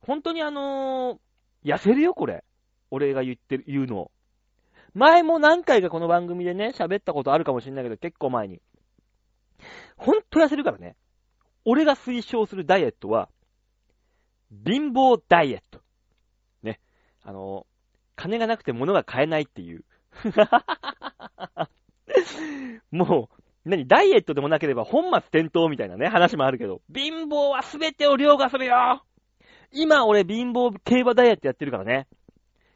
[0.00, 2.44] 本当にあのー痩せるよ、これ。
[2.92, 4.12] 俺が言ってる、言うの。
[4.94, 8.60] 前も何回かこの番組でね、喋ったことあるかもしれないけど、結構前に。
[9.96, 10.96] ほんと痩せるからね。
[11.64, 13.28] 俺が推奨するダイエットは、
[14.64, 15.80] 貧乏ダイエット。
[16.62, 16.80] ね。
[17.24, 17.76] あのー
[18.16, 19.84] 金がなくて物が買えないっていう。
[22.90, 23.35] もう、
[23.66, 29.02] 何、ダイエットでもなければ本末転倒みたいなね、話もあるけど、貧乏は全てを凌駕するよ
[29.72, 32.06] 今俺貧乏競馬ダイエットやってるからね。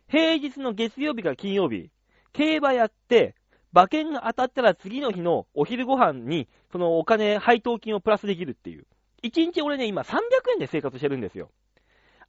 [0.08, 1.90] 平日の月曜日から金曜日、
[2.32, 3.36] 競馬やって、
[3.72, 8.84] 馬券が当たったら次の日のお昼ご飯に、そのお金、配当金をプラスできるっていう。
[9.22, 10.16] 1日俺ね、今300
[10.54, 11.52] 円で生活してるんですよ。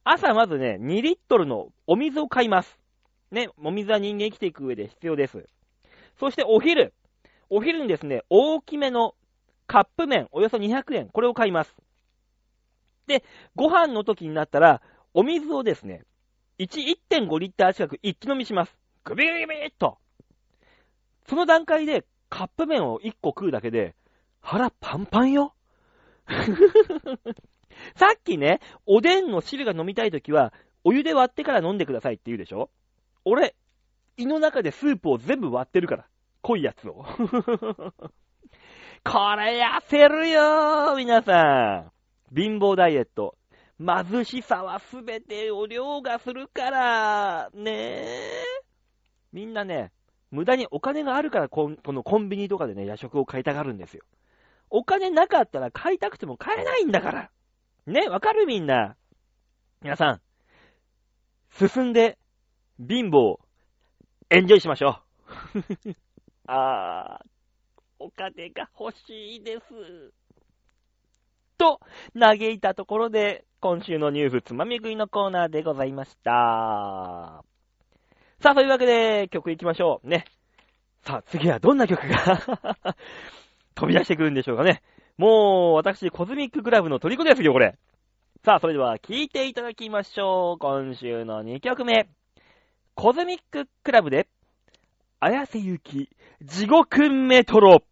[0.04, 2.78] 朝まずね、2リットルのお水を買います。
[3.32, 5.48] ね、お水は人間生きていく上で必要です。
[6.20, 6.94] そしてお昼。
[7.54, 9.14] お昼にですね、大きめの
[9.66, 11.76] カップ麺、およそ200円、これを買います。
[13.06, 13.22] で、
[13.54, 14.80] ご飯の時になったら、
[15.12, 16.06] お水をですね、
[16.58, 18.74] 1、1.5リッター近く一気飲みします。
[19.04, 19.98] グビグビグビっと。
[21.28, 23.94] その段階でカップ麺を1個食うだけで、
[24.40, 25.54] 腹パンパンよ。
[27.96, 32.70] さっきね、おでんの汁が飲みたいときは、お湯で割ってから飲んでくださいって言うでしょ？
[33.26, 33.54] 俺、
[34.16, 36.06] 胃の中でスープを全部割ってるから。
[36.42, 37.04] 濃いやつを。
[39.04, 41.90] これ痩せるよ、皆さ
[42.32, 42.36] ん。
[42.36, 43.36] 貧乏ダイエット。
[43.78, 48.44] 貧しさはすべてを凌駕するから、ねえ。
[49.32, 49.92] みんなね、
[50.30, 54.04] 無駄にお金があるからこ、このコンビニとかでね、夜食を買いたがるんですよ。
[54.70, 57.30] お金なかったら買いたくても買えないんだから。
[57.86, 58.96] ね、わかるみんな。
[59.82, 60.20] 皆さん、
[61.50, 62.18] 進んで、
[62.78, 63.38] 貧乏、
[64.30, 65.00] エンジョイしましょ
[65.54, 66.01] う。
[66.46, 67.26] あー、
[67.98, 70.12] お金が欲しいです。
[71.56, 71.80] と、
[72.18, 77.44] 嘆いたところで、今週のニュースつまみ食いのコーナーでございました。
[78.40, 80.08] さあ、というわけで、曲行きましょう。
[80.08, 80.24] ね。
[81.02, 82.40] さあ、次はどんな曲が
[83.76, 84.82] 飛び出してくるんでしょうかね。
[85.16, 87.78] もう、私、コズミッククラブの虜ですよ、これ。
[88.44, 90.58] さあ、それでは、聴いていただきましょう。
[90.58, 92.08] 今週の2曲目。
[92.96, 94.26] コズミッククラブで、
[95.24, 96.08] 綾瀬ゆき、
[96.42, 97.84] 地獄メトロ。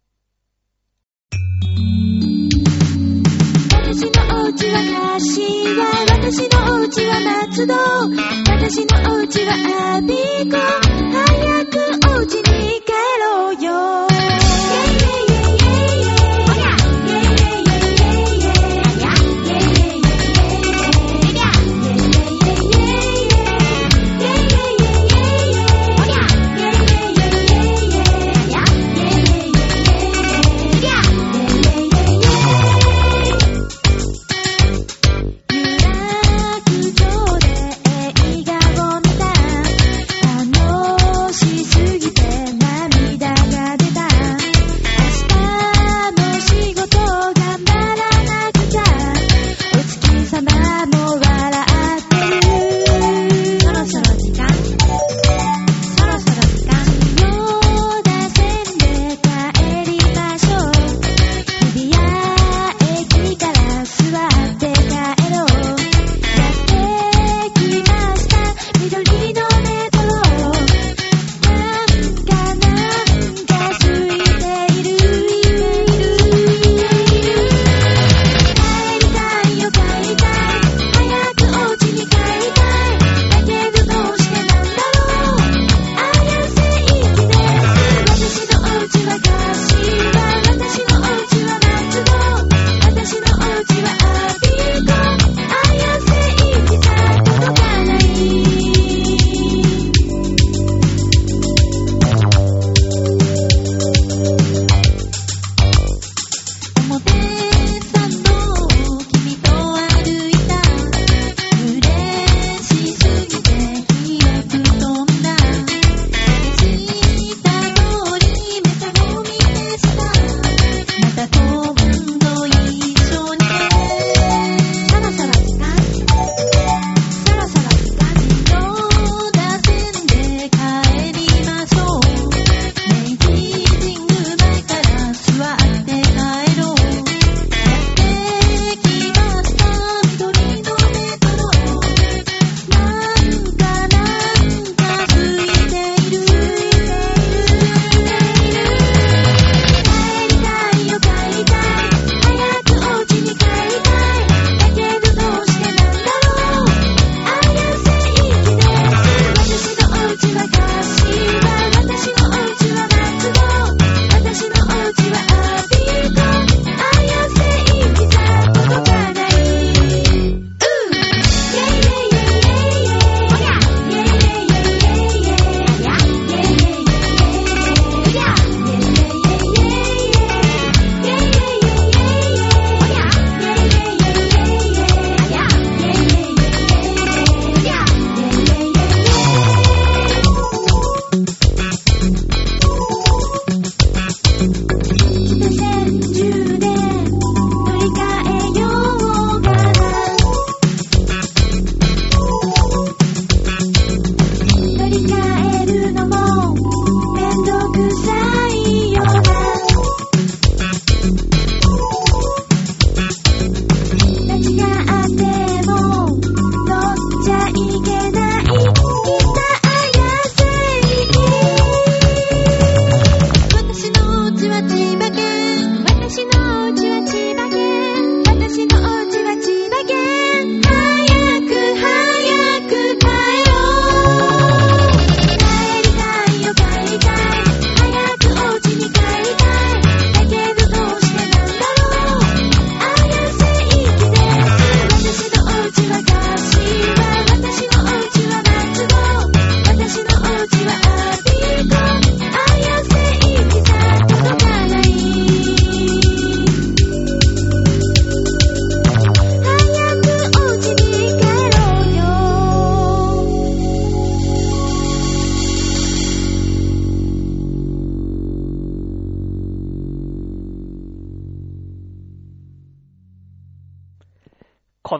[3.71, 4.81] 私のお家は
[5.13, 7.21] 柏、私のお家は
[7.53, 7.73] 松戸、
[8.51, 10.13] 私のお家はアビ
[10.51, 12.91] コ、早くお家に帰
[13.21, 14.10] ろうよ。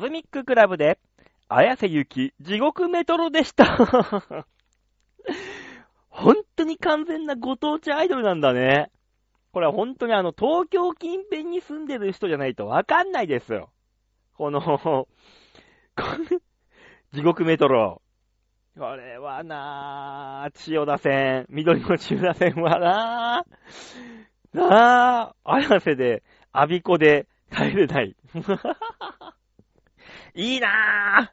[0.01, 0.97] ズミッククラブで、
[1.47, 3.77] 綾瀬ゆき、地獄メトロでした
[6.09, 8.89] 本当に完全なご当地アイドルなんだね。
[9.53, 13.69] これは本当にあの、東京近辺に住んでる人じゃないとわかんないですよ。
[14.33, 14.59] この
[17.13, 18.01] 地獄メトロ。
[18.75, 28.15] これはなぁ、千代田線、緑の千代田線はなぁ、なぁ、綾瀬で、アビコで帰れない。
[30.35, 31.31] いいな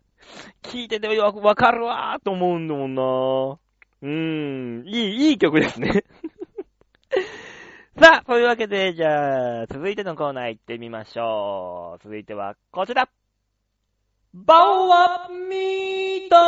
[0.65, 3.59] ぁ聞いててわわかるわーと思うんだもんなぁ。
[4.03, 6.05] うーん、いい、いい曲ですね。
[8.01, 12.03] さあ、というわけで、じゃあ、続いてのコーナー行ってみましょう。
[12.03, 13.09] 続いては、こちら。
[14.35, 16.47] バオワミートー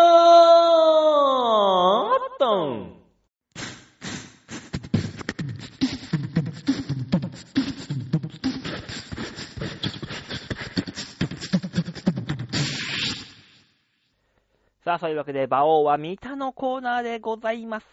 [2.38, 2.99] トン
[14.90, 17.86] さあ、そういうわけで、バオは見たのコーナーでございます。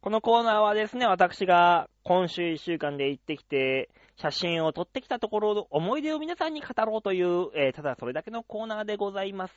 [0.00, 9.52] このコーナーはですね、私が今週1週間で行ってきて、写真を撮ってきたところの、思い出を皆さんに語ろうという、えーただそれだけのコーナーでございます。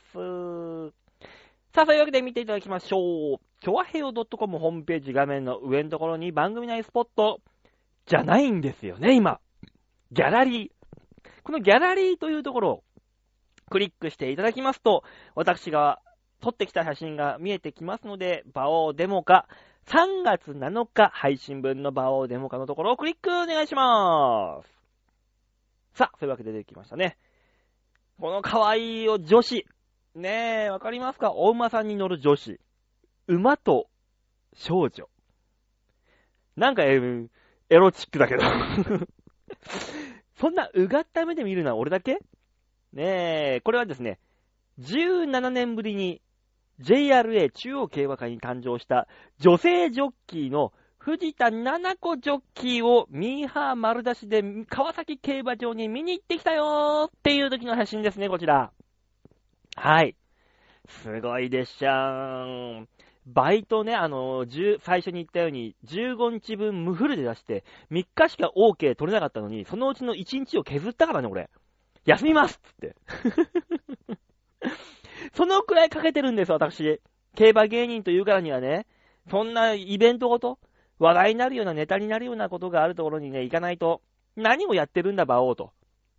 [1.72, 3.38] さあ、そういうわけで見ていただきましょう。
[3.62, 7.40] ちょわへよ .com ホームページ画面の上のところに番組内スポット、
[8.04, 9.40] じゃないんですよね、今。
[10.12, 10.70] ギャラリー。
[11.44, 12.84] このギャラリーというところを
[13.70, 15.02] クリックしていただきますと、
[15.34, 16.00] 私が
[16.40, 19.46] 撮ってきた写真が見えてきますので、バオーデモカ、
[19.86, 24.68] 3月7日配信分のバオーデモカのところをクリックお願いしまーす。
[25.94, 27.16] さあ、そういうわけで出てきましたね。
[28.20, 29.66] この可愛いよ女子。
[30.14, 31.32] ねえ、わかりますか？
[31.34, 32.60] お馬さんに乗る女子。
[33.26, 33.88] 馬と
[34.54, 35.08] 少女。
[36.56, 37.28] なんか、えー
[37.70, 38.42] エロチックだけど。
[40.40, 42.18] そんなうがった目で見るのは俺だけ？
[42.92, 44.18] ねえ、これはですね、
[44.80, 46.22] 17年ぶりに
[46.80, 49.08] JRA 中央競馬会に誕生した
[49.38, 58.72] 女性ジョッキーの藤田七子ジョッキーをミーハー丸出しで川崎競馬場に見に行ってきたよーっていう時の写真ですね、こちら。
[59.76, 60.16] はい。
[60.88, 62.88] すごいでしゃーん。
[63.26, 64.46] バイトね、あの、
[64.80, 71.50] 最初に言ったように、15日分無フルで出して、3日しか OK 取れなかったのに、そのうちの1日を削ったからね、俺。
[72.06, 72.96] 休みますっつって。
[75.34, 77.00] そのくらいかけてるんです、私。
[77.34, 78.86] 競馬芸人というからにはね、
[79.30, 80.58] そんなイベントごと、
[80.98, 84.02] 話題になるようなネタになるようなことがあるところにね、行かないと、
[84.36, 85.72] 何をやってるんだ、馬王と。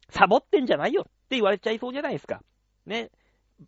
[0.09, 2.41] サボってんじゃないよって言われちゃいそうじゃないですか。
[2.85, 3.11] ね。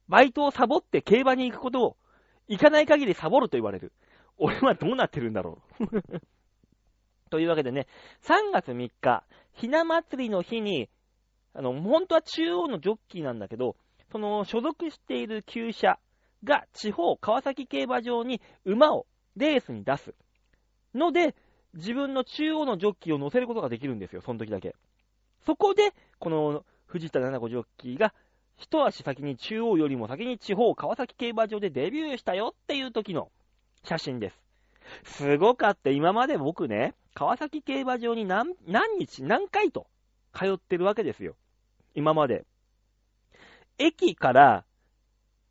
[0.07, 1.97] バイトをサボって競馬に行くことを、
[2.47, 3.91] 行かない限りサボると言われる。
[4.37, 5.85] 俺はどうなってるんだろう。
[7.29, 7.87] というわけでね、
[8.23, 9.23] 3月3日、
[9.53, 10.89] ひな祭りの日に、
[11.53, 13.75] あの、本当は中央のジョッキーなんだけど、
[14.11, 15.99] その所属している厩舎
[16.43, 19.05] が地方川崎競馬場に馬を
[19.35, 20.13] レースに出す。
[20.93, 21.35] ので、
[21.73, 24.75] 自分の中央のジョッキーを乗せることができるんですよ、その時だけ。
[25.45, 28.13] そこで、この藤田七子ジョッキーが、
[28.57, 33.31] 一足先に中央よりも先に地方川崎競馬場でデビューしたよっていう時の
[33.83, 34.41] 写真です。
[35.03, 35.89] すごかった。
[35.89, 39.87] 今まで僕ね、川崎競馬場に何何日、何回と
[40.33, 41.35] 通ってるわけですよ。
[41.95, 42.45] 今まで。
[43.81, 44.65] 駅から、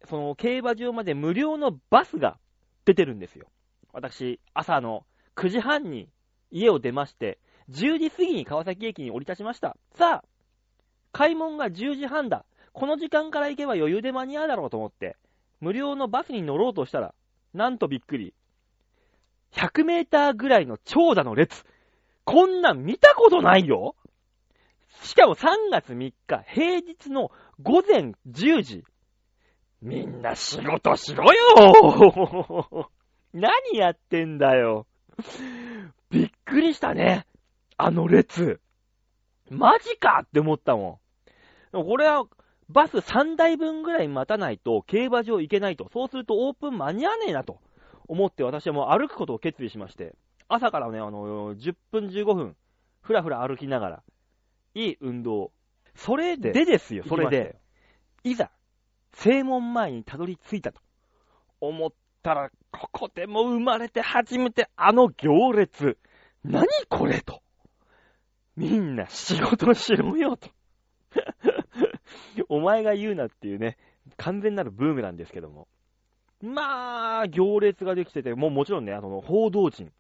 [0.09, 2.39] その競馬場まで無料のバスが
[2.85, 3.49] 出てるんですよ。
[3.93, 5.05] 私、朝の
[5.37, 6.09] 9時半に
[6.51, 7.39] 家を出まして、
[7.71, 9.77] 10時過ぎに川崎駅に降り立ちました。
[9.95, 10.25] さあ、
[11.13, 12.45] 開門が10時半だ。
[12.73, 15.17] この時間から行けば余裕で間に合うだろうと思って、
[15.61, 17.15] 無料のバスに乗ろうとしたら、
[17.53, 18.33] なんとびっくり。
[19.53, 21.65] 100メーターぐらいの長蛇の列。
[22.25, 23.97] こんなん見たことないよ
[25.03, 26.15] しかも3月3日、
[26.47, 27.31] 平日の
[27.63, 28.85] 午前10時。
[29.83, 32.91] みんな仕事しろよ
[33.33, 34.87] 何やってんだよ。
[36.11, 37.27] びっくりしたね。
[37.77, 38.61] あの列。
[39.51, 41.01] マジかって思ったも
[41.73, 41.85] ん。
[41.85, 42.25] これは、
[42.69, 45.89] バス3台分ぐらい待たないと競馬場行けないと。
[45.93, 47.59] そうするとオープン間に合わねえなと
[48.07, 50.15] 思って私はもう歩くことを決意しまして。
[50.49, 52.57] 朝からね、あの、10分15分、
[53.03, 54.03] ふらふら歩きながら、
[54.75, 55.53] いい運動。
[56.01, 57.57] それでですよ、それで。
[58.25, 58.51] いざ、
[59.13, 60.81] 正門前にたどり着いたと
[61.61, 61.91] 思っ
[62.23, 65.99] たら、ここでも生まれて初めてあの行列。
[66.43, 67.43] 何これと。
[68.57, 70.49] みんな仕事しろよと。
[72.49, 73.77] お前が言うなっていうね、
[74.17, 75.69] 完全なるブームなんですけども。
[76.41, 79.93] まあ、行列ができてて、もうもちろんね、あの、報道陣。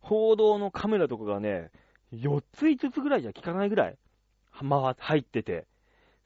[0.00, 1.70] 報道のカメラとかがね、
[2.12, 3.98] 4つ5つぐらいじゃ効かないぐらい、
[4.62, 5.66] まあ、入ってて、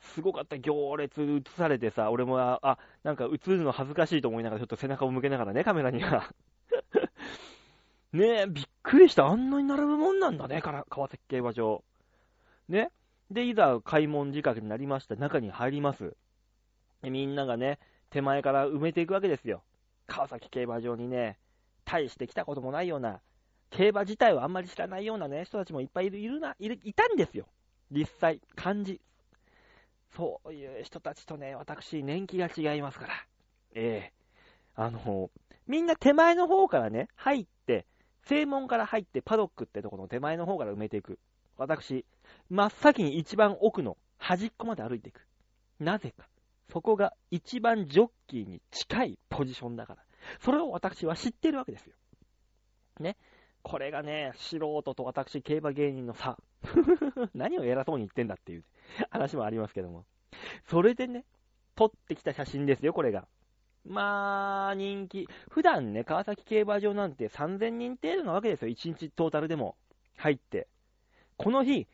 [0.01, 6.33] すごかった行列映されてさ、俺も、あ、あなんか映るの恥ずかしいと思いながら、ちょっと背中を向けながらね、カメラには。
[8.13, 9.27] ねえ、びっくりした。
[9.27, 11.85] あんなに並ぶもんなんだね、から川崎競馬場。
[12.69, 12.91] ね。
[13.31, 15.17] で、いざ開門時間になりました。
[15.17, 16.15] 中に入ります。
[17.03, 17.79] でみんながね、
[18.11, 19.63] 手前から埋めていくわけですよ。
[20.07, 21.39] 川崎競馬場にね、
[21.85, 23.21] 大して来たこともないような、
[23.71, 27.47] 競馬自体をあんまり知らないようなね、人たちもいっぱいいるいるな、いたんですよ。
[27.93, 29.01] 実際、漢字。
[30.17, 33.15] そういう人たちとね、私、年季が違いますから。
[33.75, 34.23] ええ
[34.75, 35.31] あの、
[35.67, 37.87] みんな手前の方からね、入って、
[38.25, 41.19] 正門から入ってパドックってとこの手前の方から埋めていく。
[41.59, 42.07] 私、
[42.49, 45.27] 真っ先に一番奥の端っこまで歩いていく。
[45.79, 46.29] なぜか。
[46.73, 50.03] そこが一番ジョッキーに近いポジションだから。
[50.41, 51.95] それを私は知ってるわけですよ。
[53.01, 53.17] ね。
[53.63, 56.39] これがね、素人と私、競馬芸人の差。
[57.35, 58.65] 何を偉そうに言ってんだっていう
[59.11, 60.05] 話もありますけども。
[60.65, 61.25] それでね、
[61.75, 63.27] 撮ってきた写真ですよ、これが。
[63.85, 65.29] まあ、人気。
[65.51, 69.77] 普段ね、川崎競馬場なんて3000人程度なわけですよ、1日トータルでも
[70.17, 70.69] 入って。
[71.37, 71.87] この日、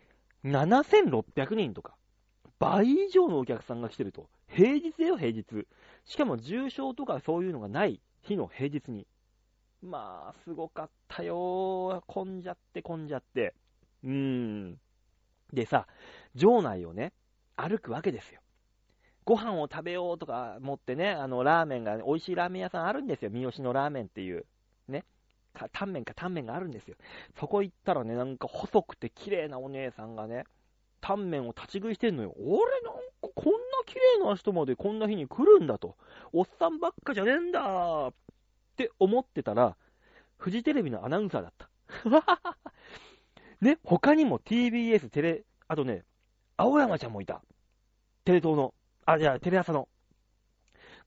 [0.44, 1.96] 7600人とか、
[2.58, 4.28] 倍以上のお客さんが来てると。
[4.48, 5.66] 平日だよ、平日。
[6.04, 9.06] しかも重症とかそういうのがない日の平日に。
[9.82, 12.02] まあ、すごかったよ。
[12.06, 13.54] 混んじゃって混んじゃって。
[14.04, 14.78] うーん。
[15.52, 15.86] でさ、
[16.34, 17.12] 場内をね、
[17.56, 18.40] 歩くわけですよ。
[19.24, 23.30] ご飯を食べようとか持ってね、あの、ラーメンが、美味しいラーメン屋さんあるんですよ。
[23.30, 24.46] 三好のラーメンっていう。
[24.88, 25.04] ね。
[25.54, 26.96] かタンメンかタンメンがあるんですよ。
[27.38, 30.44] そこ行ったらね、なんか細くて綺麗なお姉さんがね、
[31.00, 32.34] タンメンを立ち食いしてんのよ。
[32.38, 35.96] 俺なんかこんな綺麗な人までこんな日に来るんだと。
[36.32, 38.12] おっさんばっかじゃねえんだ
[38.78, 39.76] って思ってたら、
[40.36, 41.68] フジテレビのアナウンサーだった。
[43.60, 46.04] ね、他にも TBS、テレ、あとね、
[46.56, 47.42] 青山ちゃんもいた。
[48.24, 48.72] テレ東の、
[49.04, 49.88] あ、じゃあテレ朝の。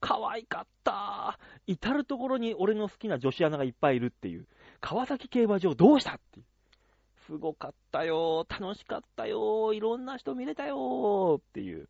[0.01, 1.39] 可愛かった。
[1.65, 4.47] 至るところに俺の好きな女子アナがいっぱいいるっていう。
[4.81, 6.45] 川崎競馬場どうしたっていう。
[7.27, 8.45] すごかったよ。
[8.49, 9.73] 楽しかったよ。
[9.73, 11.37] いろんな人見れたよ。
[11.39, 11.87] っていう。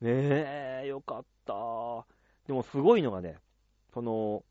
[0.00, 2.06] ねえ、よかった。
[2.46, 3.38] でもすごいのがね、
[3.92, 4.44] その、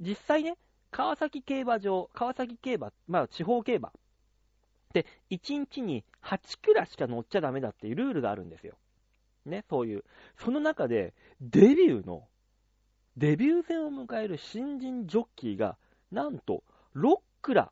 [0.00, 0.56] 実際ね、
[0.90, 3.92] 川崎競馬場、川崎競馬、まあ地方競馬。
[4.92, 8.76] で、1日に8クラしか乗っちゃダメだっていうルールがあるんですよ。
[9.46, 10.04] ね、そういう。
[10.38, 12.26] その中で、デビューの、
[13.16, 15.76] デビュー戦を迎える新人ジョッキーが、
[16.10, 16.64] なんと、
[16.96, 17.70] 6クラ、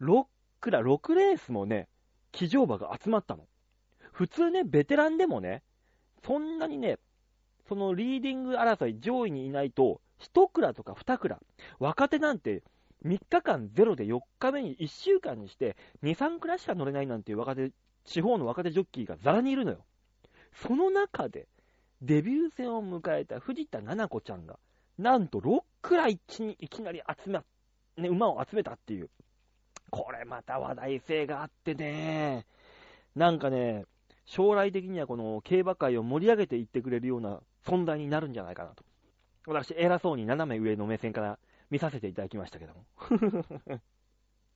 [0.00, 0.26] 6
[0.60, 1.88] クラ、6レースもね、
[2.32, 3.46] 騎乗馬が集まったの。
[4.12, 5.62] 普通ね、ベテランでもね、
[6.24, 6.98] そんなにね、
[7.68, 10.00] そのリーディング争い上位にいないと、
[10.32, 11.38] 1クラとか2クラ、
[11.78, 12.62] 若手なんて
[13.04, 17.70] 3日間ゼロで4日目に1週間にして2、3クラしか乗れないなんていう若手、
[18.04, 19.84] 地方の若手ジョッキーがザラにいるのよ。
[20.54, 21.46] その中で、
[22.00, 24.58] デビュー戦を迎えた藤田七子ちゃんが、
[24.98, 27.40] なんと6クラ一にいきなり集め、
[27.96, 29.10] ね、馬を集めたっていう。
[29.90, 32.46] これまた話題性があってね、
[33.14, 33.84] なんかね、
[34.24, 38.84] 将来的にはこの競馬界を盛り上げていってくれるような存在になるんじゃないかなと。
[39.46, 41.38] 私、偉そうに斜め上の目線から
[41.70, 42.84] 見させていただきましたけども。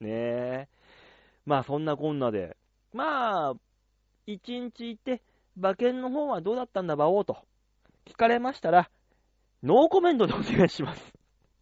[0.00, 0.68] ねえ。
[1.44, 2.56] まあ、そんなこんなで、
[2.92, 3.54] まあ、
[4.26, 5.22] 一日いて、
[5.56, 7.38] 馬券の方はどうだったんだ、馬王と。
[8.06, 8.90] 聞かれましたら、
[9.62, 11.12] ノーコメントでお願いします。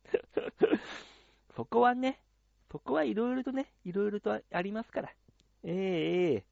[1.56, 2.20] そこはね、
[2.70, 5.12] そこはいろいろとね、いろいろとありますから。
[5.64, 6.44] ええええ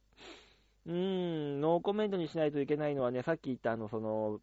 [0.87, 0.93] うー
[1.57, 4.41] ん、ノーコメントにしないといけないのはね、さっき言ったあの、その、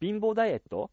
[0.00, 0.90] 貧乏ダイエット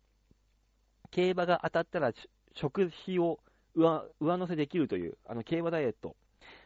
[1.16, 2.12] 競馬が当たったら
[2.54, 3.40] 食費を
[3.74, 6.18] 上上乗せできるという、あの、競馬ダイエット。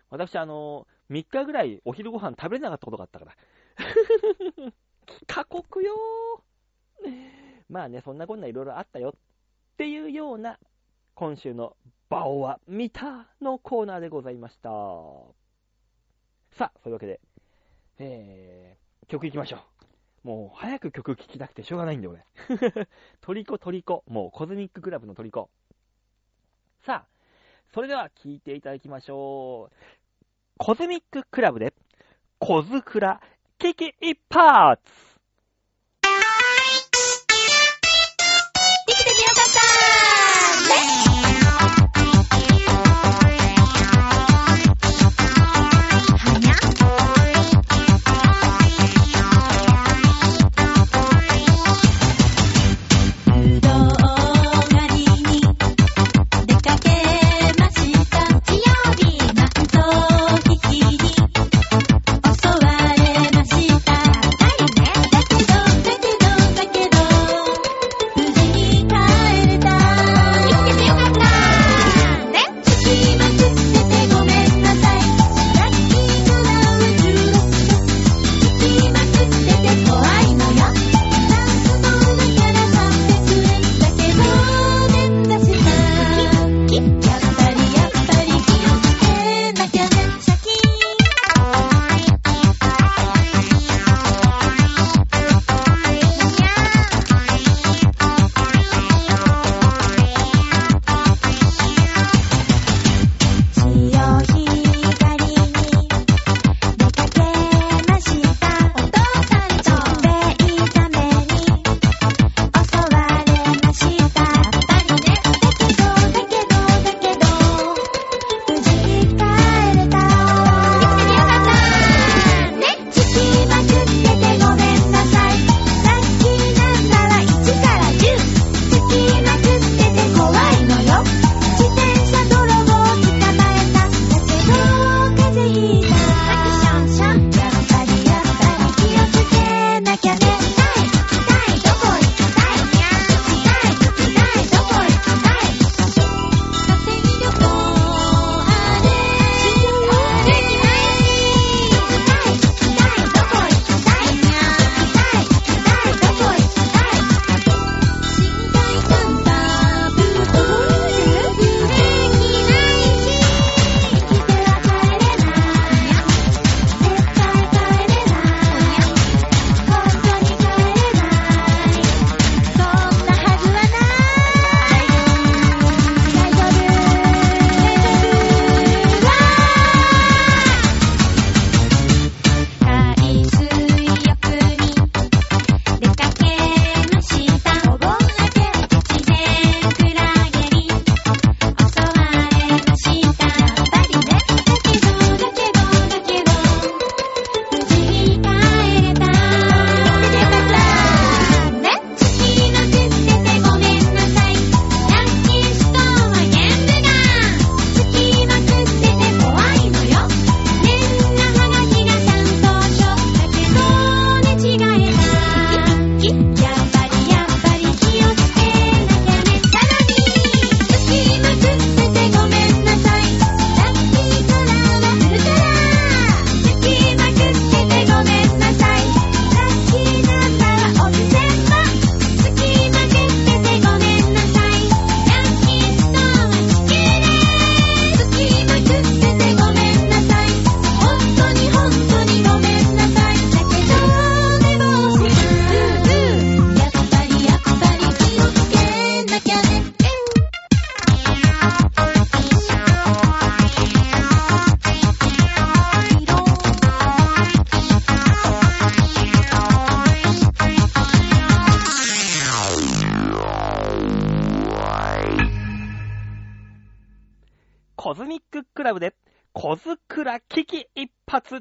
[0.10, 3.36] 私、あの、3日ぐらいお昼ご飯食べれなかったことがあったから。
[5.28, 5.94] 過酷よ。
[7.70, 9.20] まあね、そんなこんないろいろあったよっ
[9.78, 10.58] ていうような、
[11.14, 11.78] 今週の
[12.10, 14.70] 馬王は見たのコーナーでございました。
[16.58, 17.20] さあ、そういうわけで、
[18.00, 19.79] えー、曲いきましょう。
[20.24, 22.26] もう、早く曲聴きたくてしょうがないんだよ、俺。
[23.22, 24.04] トリコトリコ。
[24.08, 25.50] もう、コズミッククラブのトリコ。
[26.82, 27.08] さあ、
[27.74, 29.76] それでは聴いていただきましょう。
[30.58, 31.74] コズミッククラブで、
[32.40, 33.22] コズクラ、
[33.58, 35.19] キキ一発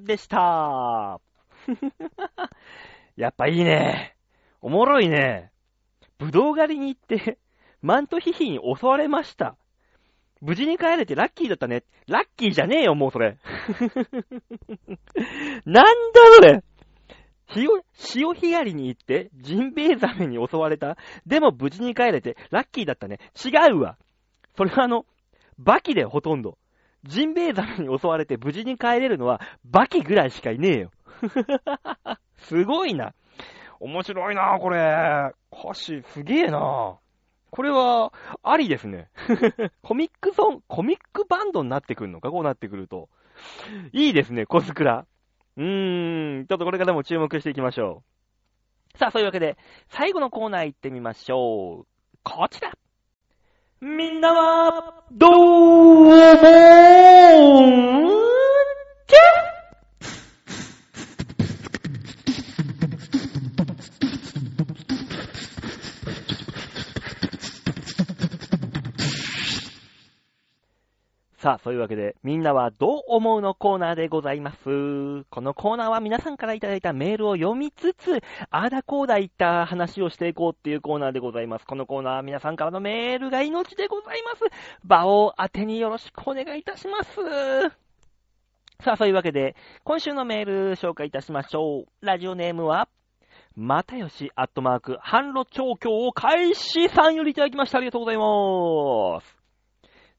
[0.00, 1.20] でした。
[3.16, 4.16] やっぱいいね。
[4.60, 5.50] おもろいね。
[6.18, 7.38] ぶどう狩りに行って、
[7.80, 9.56] マントヒヒに襲われました。
[10.40, 11.84] 無事に帰れてラッキーだったね。
[12.06, 13.38] ラッキーじゃねえよ、もうそれ。
[15.64, 16.62] なんだそれ。
[17.48, 20.96] 潮、潮干狩りに行って、ジンベエザメに襲われた。
[21.26, 23.18] でも無事に帰れて、ラッキーだったね。
[23.42, 23.96] 違うわ。
[24.56, 25.06] それはあの、
[25.58, 26.58] バキでほとんど。
[27.08, 30.90] ジンベエザメに襲われて無事に帰れるのは、バキぐらいしかいねえよ。
[32.36, 33.14] すごいな。
[33.80, 35.32] 面白いな、これ。
[35.50, 36.98] 歌詞、すげえな。
[37.50, 39.08] これは、ありですね。
[39.82, 42.30] コミックソン、コミックバンドになってくるのか？
[42.30, 43.08] こうなってくると。
[43.92, 45.06] いいですね、コスクラ。
[45.56, 48.02] うーん、ちょっとこれからも注目していきましょ
[48.94, 48.98] う。
[48.98, 49.56] さあ、そういうわけで、
[49.88, 51.86] 最後のコーナー行ってみましょう。
[52.22, 52.72] こちら。
[53.80, 56.18] みんなは、どう思
[71.48, 75.24] さあ、そういうわけで、みんなはどう思うのコーナーでございます。
[75.30, 78.20] このコーナーは皆さんからいただいたメールを読みつつ、
[78.50, 81.64] あーだこーだ言った話をしていこうっていうコーナーでございます。
[81.64, 84.44] このコーナーは皆さんからのメールが命でございます。
[84.84, 87.14] 場を当てによろしくお願いいたします。
[88.84, 92.04] さあ、そういうわけで、今週のメール紹介いたしましょう。
[92.04, 92.90] ラジオネームは、
[93.56, 97.78] またよし、アットマーク、販路調教を開始さんよりいただきました。
[97.78, 99.38] ありがとうございます。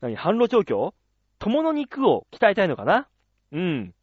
[0.02, 0.96] 何、販路調教？
[1.40, 3.08] 友の肉を鍛えたいのかな？
[3.52, 3.94] うん。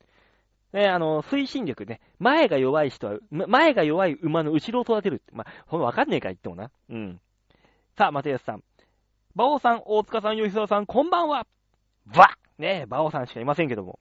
[0.72, 2.00] ね、あの、推進力ね。
[2.18, 5.32] 前が弱い人は、前が弱い馬の後ろを育てるって。
[5.32, 6.70] まあ、ほんわかんねえから言ってもな。
[6.90, 7.20] うん。
[7.96, 8.64] さあ、又吉さん。
[9.34, 11.46] 馬王さん、大塚さん、吉沢さん、こんばんは。
[12.14, 13.98] わねえ、馬王さんしかいませんけども。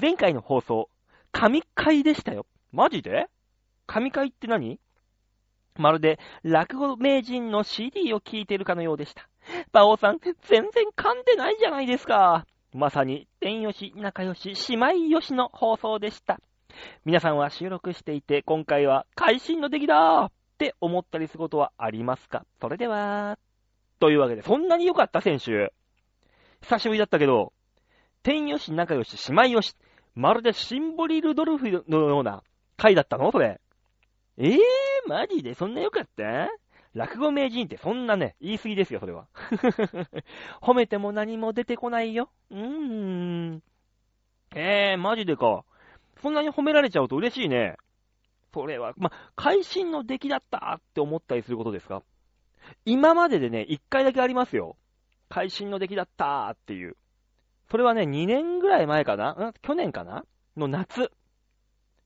[0.00, 0.88] 前回の放送、
[1.32, 2.46] 神回でしたよ。
[2.70, 3.28] マジで？
[3.86, 4.78] 神回って何？
[5.76, 9.28] まるで、落語名人の CD を聞いてるかのようでした。
[9.72, 10.34] 馬王さん、全
[10.70, 12.46] 然噛んでないじゃないですか。
[12.74, 16.38] まさに、天よし、仲良し、姉妹よしの放送でした。
[17.06, 22.44] 皆さんは収録していて、今回は会心の出来だって思ったりすることはありますか？
[22.60, 23.38] それでは、
[24.00, 25.72] というわけで、そんなに良かった選手。
[26.60, 27.54] 久しぶりだったけど、
[28.22, 29.74] 天よし、仲良し、姉妹よし、
[30.14, 32.42] まるでシンボリルドルフのような
[32.76, 33.32] 回だったの？
[33.32, 33.62] それ。
[34.36, 34.58] えぇ、ー、
[35.08, 36.50] マジでそんな良かった？
[36.94, 39.28] 落語名人ってそんなね、言い過ぎですよ、それは。
[40.60, 42.30] 褒めても何も出てこないよ。
[42.50, 43.62] うーん。
[44.54, 45.64] えー、マジでか。
[46.22, 47.76] そんなに褒められちゃうと嬉しいね。
[48.52, 52.02] それは、ま、会心の出来だったって思ったりすることですか？
[52.84, 54.76] 今まででね、一回だけありますよ。
[55.28, 56.96] 会心の出来だったっていう。
[57.70, 59.32] それはね、2年ぐらい前かな？
[59.32, 59.52] ん？
[59.60, 60.24] 去年かな？
[60.56, 61.12] の夏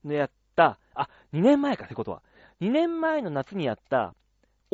[0.05, 2.22] のやった、あ、2年前かってことは。
[2.61, 4.14] 2年前の夏にやった、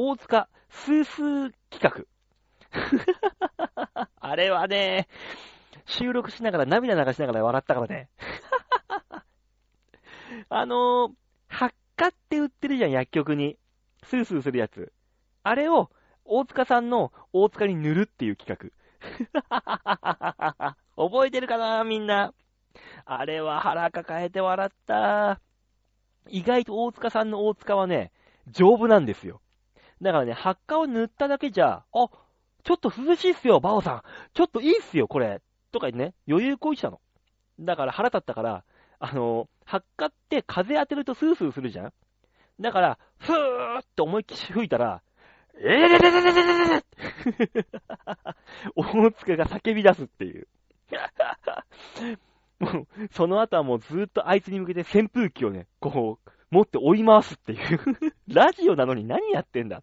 [0.01, 2.07] 大塚スースー企画。
[4.20, 5.09] あれはね、
[5.86, 8.09] 収録しながら涙流しながら笑ったからね。
[10.51, 11.12] あのー、
[11.49, 13.59] 発火って売ってるじゃん、薬局に。
[14.05, 14.92] スースーするやつ。
[15.42, 15.90] あれを、
[16.24, 18.70] 大塚さんの大塚に塗るっていう企画。
[20.94, 22.32] 覚えてるかなみんな。
[23.05, 25.40] あれは腹抱えて笑った。
[26.28, 28.12] 意外と大塚さんの大塚はね、
[28.46, 29.40] 丈夫なんですよ。
[30.03, 32.09] だからね、発火を塗っただけじゃ、あ、
[32.64, 34.03] ちょっと涼しいっすよ、バオさん。
[34.34, 35.40] ちょっといいっすよ、これ。
[35.72, 37.01] とかね、余裕こいしたの。
[37.61, 38.64] だから腹立ったから、
[39.01, 41.92] あの、発火って風当てるとスースーするじゃん
[42.61, 45.03] だから、ふーって思いっきり吹いたら、
[45.61, 47.66] えーででででででで
[48.76, 50.46] 大塚が叫び出すっていう。
[52.61, 57.80] もう、その後はもうずーっとあいつに向けて扇風機をね、こう、持って追い回すっていう。
[58.28, 59.82] ラジオなのに何やってんだ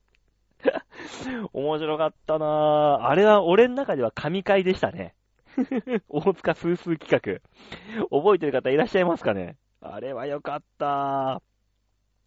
[1.54, 3.08] 面白かったなぁ。
[3.08, 5.14] あれは俺の中では神回でしたね。
[6.10, 8.10] 大塚スースー企画。
[8.10, 11.42] 覚えてる方いらっしゃいますかねあれはよかった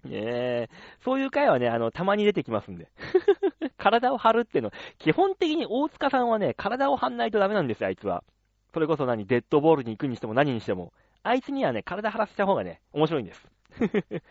[0.05, 0.69] ねえ。
[1.01, 2.89] そういう回はね、あの、たまに出てきますんで。
[3.77, 8.23] 体を張るっていうの、基本的に大塚さんはね、体を張んないとダメなんですよ、あいつは。
[8.73, 10.93] それこそ何、デッドボールに行くにしても何にしても。
[11.23, 13.47] あいつにはね、体張らせた方がね、面白いんです。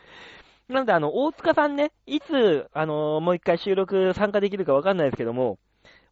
[0.67, 5.59] なので、あの、大塚さんね、いつ、あのもう一回収録参加できるかわかんないですけども、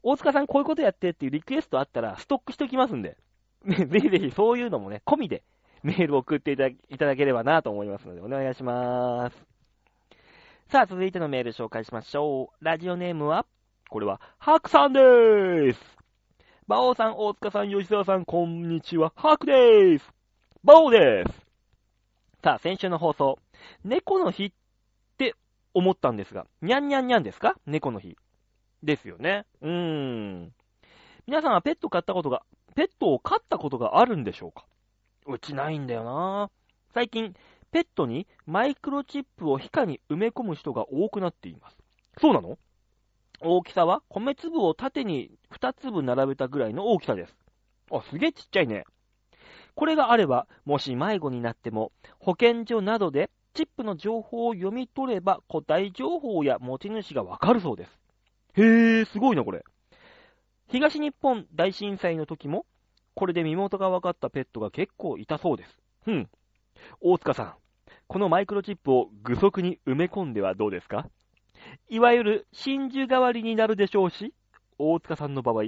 [0.01, 3.17] 大塚さんこういうことやってっていうリクエストあったら、ストックしておきますんで、
[3.65, 5.43] ぜひぜひそういうのもね、込みで
[5.83, 9.45] メールを送っていただければなと思いますので、お願いします。
[10.67, 12.65] さあ、続いてのメール紹介しましょう。
[12.65, 13.45] ラジオネームは、
[13.89, 15.97] これは、ハクさんでーす。
[16.67, 19.11] バオさん、大塚さん、吉沢さん、こんにちは。
[19.15, 20.11] ハクでーす。
[20.63, 21.44] バオです。
[22.45, 23.39] さあ、先週の放送、
[23.83, 24.51] 猫の日っ
[25.17, 25.33] て
[25.73, 27.55] 思ったんですが、にゃんにゃんにゃんですか？
[27.65, 28.17] 猫の日。
[28.83, 29.47] ですよね。
[29.61, 29.71] うー
[30.43, 30.53] ん。
[31.25, 32.43] 皆さんはペット飼ったことが、
[32.75, 34.67] ペットを飼ったことがあるんでしょうか？
[35.25, 36.51] うちないんだよな
[36.93, 37.33] 最近、
[37.71, 41.77] ペットにマイクロチップを皮下に埋め込む人が多くなっています。
[42.21, 42.59] そうなの？
[43.41, 47.35] 大きさは米粒を縦に2粒並べたぐらいの大きさです。
[47.91, 48.83] あ、すげえちっちゃいね。
[49.75, 57.99] これがあれば、もし迷子になっても、保健所などでチップの情報を読み取れば個体情報や持ち主がわかるそうです。
[58.55, 59.63] へー、すごいな、これ。
[60.67, 62.65] 東日本大震災の時も、
[63.13, 65.77] これで身元が分かったペットが結構いたそうです。
[66.07, 66.29] うん。
[67.01, 67.53] 大塚さん、
[68.07, 71.07] このマイクロチップを具足に埋め込んではどうですか？
[71.89, 74.33] いわゆる真珠代わりになるでしょうし、
[74.77, 75.63] 大塚さんの場合、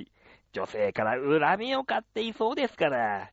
[0.51, 3.31] 女性から恨みを買っていそうですから。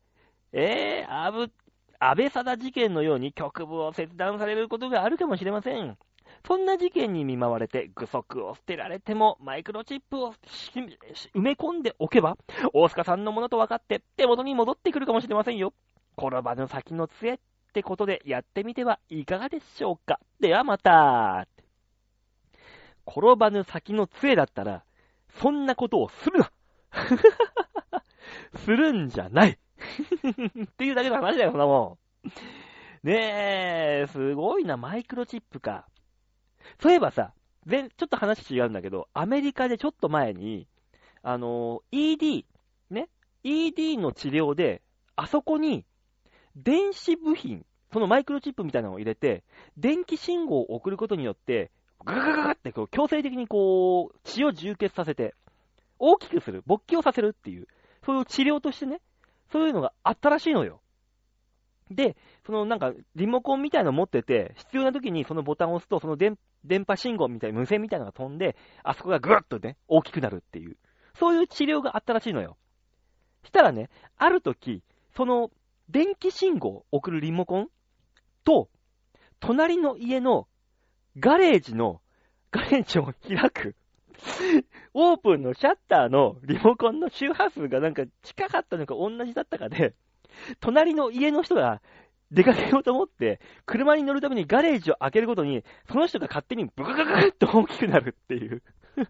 [0.56, 1.50] えー、あぶ、
[1.98, 5.98] 安倍貞事件のように局部を切断されることがあるかもしれません。
[6.46, 10.32] そんな事件に見舞われて具足を捨てられてもマイクロチップを
[11.34, 12.36] 埋め込んでおけば、
[12.72, 15.72] 大塚さんのものと分かって手元に戻ってくるかもしれませんよ。
[16.16, 17.38] 転ばぬ先の杖っ
[17.72, 20.20] てことでやってみてはいかがでしょうか。
[20.38, 21.48] ではまた。
[23.08, 24.84] 転ばぬ先の杖だったら、
[25.40, 26.52] そんなことをするな
[28.54, 29.58] するんじゃない
[30.64, 32.28] っていうだけの話だよ、そんなもん。
[33.06, 35.86] ねえ、すごいな、マイクロチップか。
[36.80, 37.32] そういえばさ、
[37.66, 40.66] 全、ちょっと話違うんだけど、アメリカでちょっと前に、
[41.22, 42.46] あの、ED、
[42.90, 43.08] ね、
[43.42, 44.82] ED の治療で、
[45.16, 45.84] あそこに、
[46.56, 49.44] 電子部品、そのマイクロチップみたいなのを入れて、
[49.76, 51.70] 電気信号を送ることによって、
[52.04, 55.34] ガガガガガってこう強制的にこう、血を充血させて、
[55.98, 57.66] 大きくする、勃起をさせるっていう、
[58.04, 59.00] そういう治療としてね、
[59.52, 60.80] そういうのがあったらしいのよ。
[61.90, 62.16] で、
[62.46, 70.76] そのなんか、リモコンみたいなの持ってて、必要な時にそのボタンを押すと、その電電波信号みたいな、無線みたいなのが飛んで、あそこがぐっとね、大きくなるっていう、
[71.18, 72.56] そういう治療があったらしいのよ。
[73.44, 74.82] したらね、ある時、
[75.14, 75.50] その、
[75.90, 77.68] 電気信号を送るリモコン
[78.44, 78.70] と、
[79.40, 80.48] 隣の家の
[81.18, 82.00] ガレージの、
[82.50, 83.76] ガレージを開く、
[84.94, 89.94] オープンのシャッターのリモコンの周波数がなんか近かったのか同じだったかで、
[90.60, 91.80] 隣の家の人が
[92.30, 98.62] 出かけようと思って、車に乗るためにガレージを開けることに、その人が勝手にブカカカッと大きくなるっていう。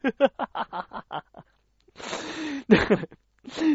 [2.68, 3.08] だから、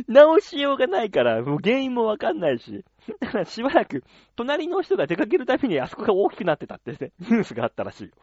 [0.07, 2.83] 直しようがないから、もう原因もわかんないし、
[3.19, 4.03] だからしばらく、
[4.35, 8.13] 隣の人が出かけるたびにあそこが大きくなってたってね、ニュースがあったらしいよ。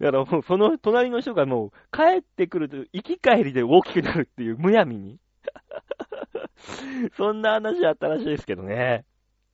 [0.00, 5.18] だからもうその隣の人がもう帰ってくると行き帰りで大きくなるっていうむやみに。
[7.16, 9.04] そんな話あったらしいですけどね。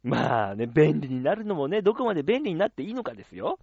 [0.03, 3.59] まあね、便利になるのもね、どこまで便利になっていいのかですよ。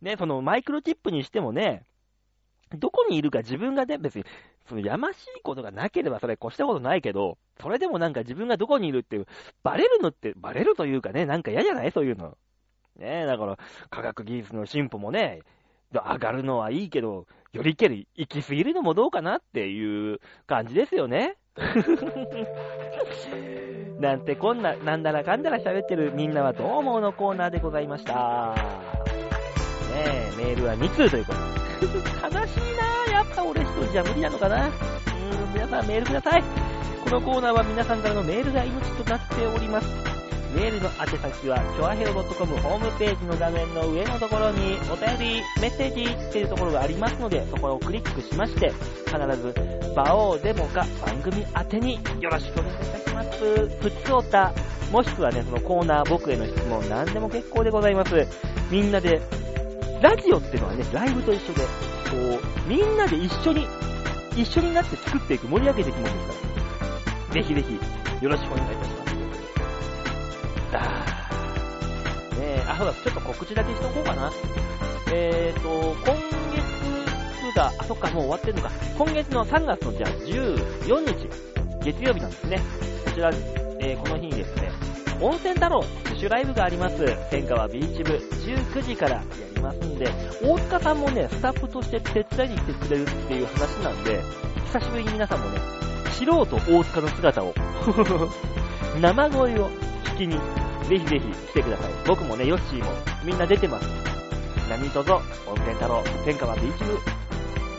[0.00, 1.84] ね、そのマイクロチップにしてもね、
[2.76, 4.24] どこにいるか自分がね、別に、
[4.68, 9.26] そのやましいことがなければそれ越したことないけど、それでもなんか自分がどこにいるっていう、
[9.62, 11.90] バレるのって、バレるというかね、なんか嫌じゃない？
[11.92, 12.36] そういうの。
[12.98, 13.58] ねだから、
[13.90, 15.40] 科学技術の進歩もね、
[15.92, 21.36] 上がるのはいいけど、よりけり、行き過ぎるのもどうかなっていう感じですよね。
[23.98, 28.54] なんてこんな、なんだらかんだら喋ってるみんなはどう思うのコーナーでございました。
[28.54, 31.48] ねえ、メールは2通ということで。
[32.38, 33.10] 悲しいなぁ。
[33.10, 34.68] やっぱ俺一人じゃ無理なのかな。
[34.68, 36.42] うーん、皆さんメールください。
[37.04, 40.07] このコーナーは皆さんからのメールが命となっております。
[40.54, 48.72] メールの宛先は、ちょあへろ .com ホームページの画面の上のところに、お便り、メッセージっていうところがありますので、そこをクリックしまして、
[49.06, 49.54] 必ず、
[49.94, 53.68] 場をデモか番組宛てによろしくお願いいたします。
[53.80, 54.52] ふつおた、
[54.90, 58.26] もしくはね、そのコーナー僕への質問何でも結構でございます。
[58.70, 59.20] みんなで、
[60.00, 61.68] ラジオっていうのはね、ライブと一緒で、こ
[62.66, 63.66] う、みんなで一緒に、
[64.36, 66.46] 一緒になって作っていく、盛り上げていくものですか
[67.28, 67.34] ら。
[67.34, 68.97] ぜひぜひ、よろしくお願いいたします。
[70.72, 74.30] あーねえ、あ、そうだ、ちょっと告知だけしとこうかな。
[75.12, 75.68] えーと、
[76.04, 76.14] 今
[76.54, 78.70] 月が、あ、そっか、もう終わってるのか。
[78.96, 81.28] 今月の3月のじゃあ14日、
[81.84, 82.60] 月曜日なんですね。
[83.04, 83.30] こちら、
[83.80, 84.70] えーこの日にですね、
[85.20, 87.04] 温泉太郎自主ライブがあります。
[87.30, 89.22] 天川ビーチ部19時からや
[89.54, 90.08] りますんで、
[90.42, 94.20] 大塚さんもね、スタッフとして手伝いに来てくれるっていう話なんで、
[94.66, 95.60] 久しぶりに皆さんもね、
[96.12, 97.54] 素人大塚の姿を、
[99.00, 99.70] 生声を
[100.04, 100.38] 聞きに、
[100.88, 101.92] ぜひぜひ来てください。
[102.06, 102.90] 僕もね、ヨッシーも
[103.24, 103.88] みんな出てます。
[104.68, 105.22] 何卒、温
[105.56, 106.98] 泉太郎、天川ビーチ部、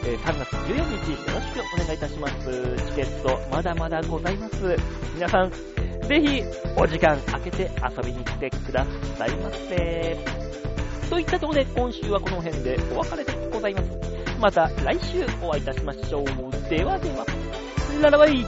[0.06, 0.76] えー3月14
[1.06, 2.86] 日よろしくお願いいたします。
[2.88, 4.76] チケットまだまだございます。
[5.14, 6.44] 皆さん、ぜひ
[6.76, 8.86] お時間空けて遊びに来てくだ
[9.18, 10.18] さいませ。
[11.10, 13.90] といったところで今週はこの辺でお別れでございます。
[14.40, 16.26] また来週お会いいたしましょう。
[16.70, 17.26] ではでは、
[18.02, 18.46] ララバイ